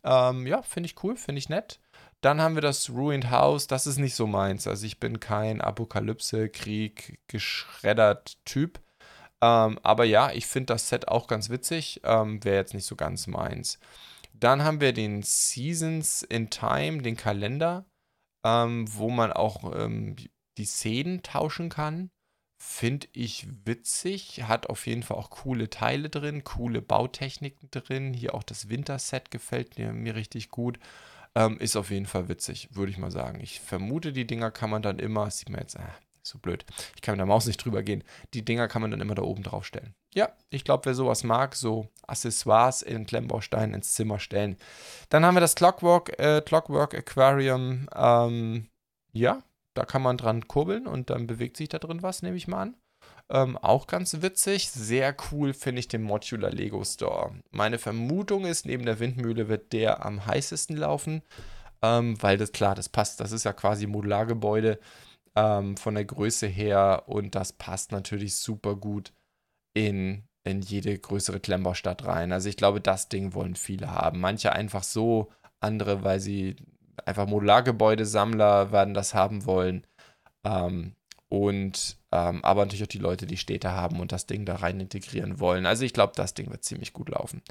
Ähm, 0.03 0.45
ja, 0.45 0.61
finde 0.61 0.87
ich 0.87 1.01
cool, 1.05 1.15
finde 1.15 1.39
ich 1.39 1.47
nett. 1.47 1.79
Dann 2.19 2.41
haben 2.41 2.55
wir 2.55 2.61
das 2.61 2.89
Ruined 2.89 3.31
House. 3.31 3.67
Das 3.67 3.87
ist 3.87 3.97
nicht 3.97 4.15
so 4.15 4.27
meins. 4.27 4.67
Also 4.67 4.85
ich 4.85 4.99
bin 4.99 5.21
kein 5.21 5.61
Apokalypse, 5.61 6.49
Krieg, 6.49 7.21
geschreddert 7.29 8.35
Typ. 8.43 8.81
Ähm, 9.43 9.77
aber 9.83 10.05
ja, 10.05 10.31
ich 10.31 10.45
finde 10.47 10.73
das 10.73 10.87
Set 10.87 11.09
auch 11.09 11.27
ganz 11.27 11.49
witzig. 11.49 11.99
Ähm, 12.05 12.41
Wäre 12.45 12.55
jetzt 12.55 12.73
nicht 12.73 12.85
so 12.85 12.95
ganz 12.95 13.27
meins. 13.27 13.77
Dann 14.33 14.63
haben 14.63 14.79
wir 14.79 14.93
den 14.93 15.21
Seasons 15.21 16.23
in 16.23 16.49
Time, 16.49 17.01
den 17.01 17.17
Kalender, 17.17 17.85
ähm, 18.45 18.85
wo 18.89 19.09
man 19.09 19.33
auch 19.33 19.73
ähm, 19.75 20.15
die 20.57 20.65
Szenen 20.65 21.23
tauschen 21.23 21.67
kann. 21.67 22.09
Finde 22.63 23.07
ich 23.11 23.45
witzig. 23.65 24.43
Hat 24.43 24.67
auf 24.69 24.87
jeden 24.87 25.03
Fall 25.03 25.17
auch 25.17 25.29
coole 25.29 25.69
Teile 25.69 26.09
drin, 26.09 26.45
coole 26.45 26.81
Bautechniken 26.81 27.69
drin. 27.69 28.13
Hier 28.13 28.35
auch 28.35 28.43
das 28.43 28.69
Winterset 28.69 29.29
gefällt 29.29 29.77
mir, 29.77 29.91
mir 29.91 30.15
richtig 30.15 30.51
gut. 30.51 30.79
Ähm, 31.35 31.57
ist 31.59 31.75
auf 31.75 31.91
jeden 31.91 32.05
Fall 32.05 32.29
witzig, 32.29 32.69
würde 32.71 32.91
ich 32.91 32.97
mal 32.97 33.11
sagen. 33.11 33.41
Ich 33.41 33.59
vermute, 33.59 34.13
die 34.13 34.25
Dinger 34.25 34.51
kann 34.51 34.69
man 34.69 34.81
dann 34.81 34.99
immer, 34.99 35.29
sieht 35.31 35.49
man 35.49 35.59
jetzt, 35.61 35.75
äh, 35.75 35.81
so 36.23 36.39
blöd. 36.39 36.65
Ich 36.95 37.01
kann 37.01 37.13
mit 37.13 37.19
der 37.19 37.25
Maus 37.25 37.45
nicht 37.45 37.63
drüber 37.63 37.83
gehen. 37.83 38.03
Die 38.33 38.43
Dinger 38.43 38.67
kann 38.67 38.81
man 38.81 38.91
dann 38.91 39.01
immer 39.01 39.15
da 39.15 39.21
oben 39.21 39.43
drauf 39.43 39.65
stellen. 39.65 39.93
Ja, 40.13 40.29
ich 40.49 40.63
glaube, 40.63 40.85
wer 40.85 40.93
sowas 40.93 41.23
mag, 41.23 41.55
so 41.55 41.89
Accessoires 42.07 42.81
in 42.81 43.05
Klemmbausteinen 43.05 43.75
ins 43.75 43.93
Zimmer 43.93 44.19
stellen. 44.19 44.57
Dann 45.09 45.25
haben 45.25 45.35
wir 45.35 45.41
das 45.41 45.55
Clockwork, 45.55 46.17
äh, 46.19 46.41
Clockwork 46.41 46.93
Aquarium. 46.93 47.87
Ähm, 47.95 48.67
ja, 49.11 49.43
da 49.73 49.85
kann 49.85 50.01
man 50.01 50.17
dran 50.17 50.47
kurbeln 50.47 50.87
und 50.87 51.09
dann 51.09 51.27
bewegt 51.27 51.57
sich 51.57 51.69
da 51.69 51.79
drin 51.79 52.03
was, 52.03 52.21
nehme 52.21 52.37
ich 52.37 52.47
mal 52.47 52.61
an. 52.61 52.75
Ähm, 53.29 53.57
auch 53.57 53.87
ganz 53.87 54.21
witzig. 54.21 54.69
Sehr 54.69 55.15
cool 55.31 55.53
finde 55.53 55.79
ich 55.79 55.87
den 55.87 56.03
Modular 56.03 56.51
Lego 56.51 56.83
Store. 56.83 57.33
Meine 57.51 57.79
Vermutung 57.79 58.45
ist, 58.45 58.65
neben 58.65 58.85
der 58.85 58.99
Windmühle 58.99 59.47
wird 59.47 59.73
der 59.73 60.05
am 60.05 60.25
heißesten 60.25 60.77
laufen, 60.77 61.23
ähm, 61.81 62.21
weil 62.21 62.37
das 62.37 62.51
klar, 62.51 62.75
das 62.75 62.89
passt. 62.89 63.19
Das 63.19 63.31
ist 63.31 63.45
ja 63.45 63.53
quasi 63.53 63.87
Modulargebäude 63.87 64.79
ähm, 65.35 65.77
von 65.77 65.95
der 65.95 66.05
Größe 66.05 66.47
her 66.47 67.03
und 67.07 67.35
das 67.35 67.53
passt 67.53 67.91
natürlich 67.91 68.35
super 68.37 68.75
gut 68.75 69.13
in, 69.75 70.23
in 70.43 70.61
jede 70.61 70.97
größere 70.97 71.39
Klemmbaustadt 71.39 72.05
rein. 72.05 72.31
Also 72.31 72.49
ich 72.49 72.57
glaube, 72.57 72.81
das 72.81 73.09
Ding 73.09 73.33
wollen 73.33 73.55
viele 73.55 73.91
haben. 73.91 74.19
Manche 74.19 74.53
einfach 74.53 74.83
so, 74.83 75.31
andere, 75.59 76.03
weil 76.03 76.19
sie 76.19 76.55
einfach 77.05 77.27
Modulargebäudesammler 77.27 78.71
werden 78.71 78.93
das 78.93 79.13
haben 79.13 79.45
wollen. 79.45 79.87
Ähm, 80.45 80.95
und 81.33 81.97
ähm, 82.11 82.45
aber 82.45 82.63
natürlich 82.63 82.83
auch 82.83 82.87
die 82.87 82.99
Leute, 82.99 83.25
die 83.25 83.37
Städte 83.37 83.71
haben 83.71 83.99
und 83.99 84.11
das 84.11 84.27
Ding 84.27 84.45
da 84.45 84.57
rein 84.57 84.79
integrieren 84.79 85.39
wollen. 85.39 85.65
Also 85.65 85.83
ich 85.83 85.91
glaube, 85.91 86.13
das 86.15 86.35
Ding 86.35 86.51
wird 86.51 86.63
ziemlich 86.63 86.93
gut 86.93 87.09
laufen. 87.09 87.41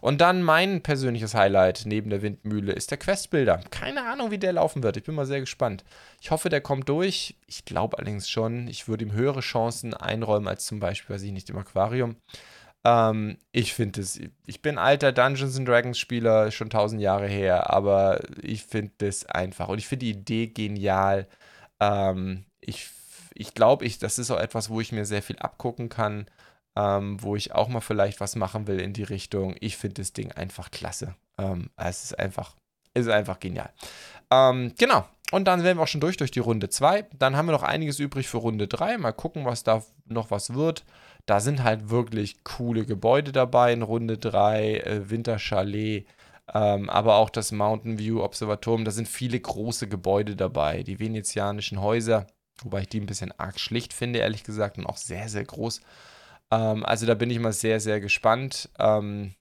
Und 0.00 0.20
dann 0.20 0.44
mein 0.44 0.82
persönliches 0.82 1.34
Highlight 1.34 1.82
neben 1.84 2.10
der 2.10 2.22
Windmühle 2.22 2.70
ist 2.70 2.92
der 2.92 2.98
Questbilder. 2.98 3.58
Keine 3.70 4.04
Ahnung, 4.04 4.30
wie 4.30 4.38
der 4.38 4.52
laufen 4.52 4.84
wird. 4.84 4.98
Ich 4.98 5.02
bin 5.02 5.16
mal 5.16 5.26
sehr 5.26 5.40
gespannt. 5.40 5.82
Ich 6.20 6.30
hoffe, 6.30 6.48
der 6.48 6.60
kommt 6.60 6.88
durch. 6.88 7.34
Ich 7.48 7.64
glaube 7.64 7.98
allerdings 7.98 8.30
schon. 8.30 8.68
Ich 8.68 8.86
würde 8.86 9.04
ihm 9.04 9.10
höhere 9.10 9.40
Chancen 9.40 9.94
einräumen 9.94 10.46
als 10.46 10.64
zum 10.66 10.78
Beispiel, 10.78 11.16
weiß 11.16 11.22
ich 11.22 11.32
nicht, 11.32 11.50
im 11.50 11.58
Aquarium. 11.58 12.14
Ähm, 12.84 13.38
ich 13.50 13.74
finde 13.74 14.00
es, 14.00 14.20
ich 14.46 14.62
bin 14.62 14.78
alter 14.78 15.10
Dungeons 15.10 15.58
and 15.58 15.66
Dragons 15.66 15.98
Spieler, 15.98 16.52
schon 16.52 16.70
tausend 16.70 17.02
Jahre 17.02 17.26
her, 17.26 17.68
aber 17.74 18.20
ich 18.40 18.62
finde 18.62 18.92
das 18.98 19.26
einfach 19.26 19.66
und 19.66 19.78
ich 19.78 19.88
finde 19.88 20.06
die 20.06 20.12
Idee 20.12 20.46
genial. 20.46 21.26
Ähm, 21.80 22.44
ich 22.60 22.88
ich 23.34 23.54
glaube, 23.54 23.84
ich, 23.84 23.98
das 23.98 24.18
ist 24.18 24.30
auch 24.30 24.40
etwas, 24.40 24.70
wo 24.70 24.80
ich 24.80 24.92
mir 24.92 25.04
sehr 25.04 25.22
viel 25.22 25.38
abgucken 25.38 25.88
kann, 25.88 26.26
ähm, 26.76 27.22
wo 27.22 27.36
ich 27.36 27.54
auch 27.54 27.68
mal 27.68 27.80
vielleicht 27.80 28.20
was 28.20 28.36
machen 28.36 28.66
will 28.66 28.80
in 28.80 28.92
die 28.92 29.02
Richtung. 29.02 29.56
Ich 29.60 29.76
finde 29.76 30.02
das 30.02 30.12
Ding 30.12 30.32
einfach 30.32 30.70
klasse. 30.70 31.14
Ähm, 31.38 31.70
es 31.76 32.04
ist 32.04 32.18
einfach, 32.18 32.54
ist 32.94 33.08
einfach 33.08 33.40
genial. 33.40 33.70
Ähm, 34.30 34.72
genau. 34.78 35.04
Und 35.32 35.46
dann 35.46 35.64
wären 35.64 35.78
wir 35.78 35.82
auch 35.82 35.88
schon 35.88 36.00
durch 36.00 36.16
durch 36.16 36.30
die 36.30 36.40
Runde 36.40 36.68
2. 36.68 37.06
Dann 37.18 37.36
haben 37.36 37.46
wir 37.46 37.52
noch 37.52 37.62
einiges 37.62 37.98
übrig 37.98 38.28
für 38.28 38.38
Runde 38.38 38.68
3. 38.68 38.98
Mal 38.98 39.12
gucken, 39.12 39.44
was 39.44 39.64
da 39.64 39.82
noch 40.06 40.30
was 40.30 40.54
wird. 40.54 40.84
Da 41.26 41.40
sind 41.40 41.64
halt 41.64 41.90
wirklich 41.90 42.44
coole 42.44 42.84
Gebäude 42.84 43.32
dabei 43.32 43.72
in 43.72 43.82
Runde 43.82 44.18
3, 44.18 44.74
äh, 44.74 45.10
Winterchalet, 45.10 46.06
ähm, 46.52 46.90
aber 46.90 47.16
auch 47.16 47.30
das 47.30 47.50
Mountain 47.50 47.98
View 47.98 48.22
Observatorium. 48.22 48.84
Da 48.84 48.90
sind 48.90 49.08
viele 49.08 49.40
große 49.40 49.88
Gebäude 49.88 50.36
dabei. 50.36 50.82
Die 50.82 51.00
venezianischen 51.00 51.80
Häuser. 51.80 52.26
Wobei 52.62 52.82
ich 52.82 52.88
die 52.88 53.00
ein 53.00 53.06
bisschen 53.06 53.32
arg 53.38 53.58
schlicht 53.58 53.92
finde, 53.92 54.20
ehrlich 54.20 54.44
gesagt, 54.44 54.78
und 54.78 54.86
auch 54.86 54.96
sehr, 54.96 55.28
sehr 55.28 55.44
groß. 55.44 55.80
Ähm, 56.50 56.84
also 56.84 57.06
da 57.06 57.14
bin 57.14 57.30
ich 57.30 57.38
mal 57.38 57.52
sehr, 57.52 57.80
sehr 57.80 58.00
gespannt, 58.00 58.68
ähm, 58.78 59.34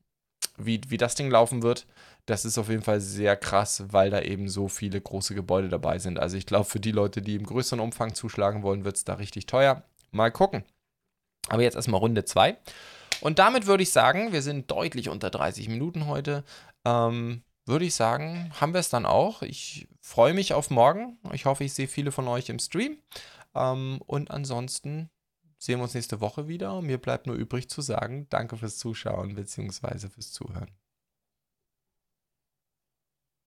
wie, 0.57 0.81
wie 0.87 0.97
das 0.97 1.15
Ding 1.15 1.29
laufen 1.29 1.63
wird. 1.63 1.85
Das 2.25 2.45
ist 2.45 2.57
auf 2.57 2.69
jeden 2.69 2.83
Fall 2.83 3.01
sehr 3.01 3.35
krass, 3.35 3.83
weil 3.89 4.09
da 4.09 4.21
eben 4.21 4.47
so 4.47 4.67
viele 4.67 4.99
große 4.99 5.35
Gebäude 5.35 5.69
dabei 5.69 5.99
sind. 5.99 6.19
Also 6.19 6.37
ich 6.37 6.45
glaube, 6.45 6.65
für 6.65 6.79
die 6.79 6.91
Leute, 6.91 7.21
die 7.21 7.35
im 7.35 7.45
größeren 7.45 7.81
Umfang 7.81 8.13
zuschlagen 8.13 8.63
wollen, 8.63 8.85
wird 8.85 8.95
es 8.95 9.03
da 9.03 9.15
richtig 9.15 9.45
teuer. 9.45 9.83
Mal 10.11 10.31
gucken. 10.31 10.63
Aber 11.49 11.61
jetzt 11.61 11.75
erstmal 11.75 11.99
Runde 11.99 12.23
2. 12.23 12.57
Und 13.21 13.39
damit 13.39 13.67
würde 13.67 13.83
ich 13.83 13.91
sagen, 13.91 14.31
wir 14.31 14.41
sind 14.41 14.71
deutlich 14.71 15.09
unter 15.09 15.29
30 15.29 15.67
Minuten 15.67 16.07
heute. 16.07 16.43
Ähm, 16.85 17.43
würde 17.65 17.85
ich 17.85 17.95
sagen, 17.95 18.51
haben 18.59 18.73
wir 18.73 18.79
es 18.79 18.89
dann 18.89 19.05
auch. 19.05 19.41
Ich 19.41 19.87
freue 20.01 20.33
mich 20.33 20.53
auf 20.53 20.69
morgen. 20.69 21.17
Ich 21.31 21.45
hoffe, 21.45 21.63
ich 21.63 21.73
sehe 21.73 21.87
viele 21.87 22.11
von 22.11 22.27
euch 22.27 22.49
im 22.49 22.59
Stream. 22.59 22.97
Ähm, 23.55 24.01
und 24.05 24.31
ansonsten 24.31 25.09
sehen 25.57 25.79
wir 25.79 25.83
uns 25.83 25.93
nächste 25.93 26.19
Woche 26.19 26.47
wieder. 26.47 26.81
Mir 26.81 26.97
bleibt 26.97 27.27
nur 27.27 27.35
übrig 27.35 27.69
zu 27.69 27.81
sagen, 27.81 28.27
danke 28.29 28.57
fürs 28.57 28.77
Zuschauen 28.77 29.35
bzw. 29.35 30.09
fürs 30.09 30.31
Zuhören. 30.31 30.71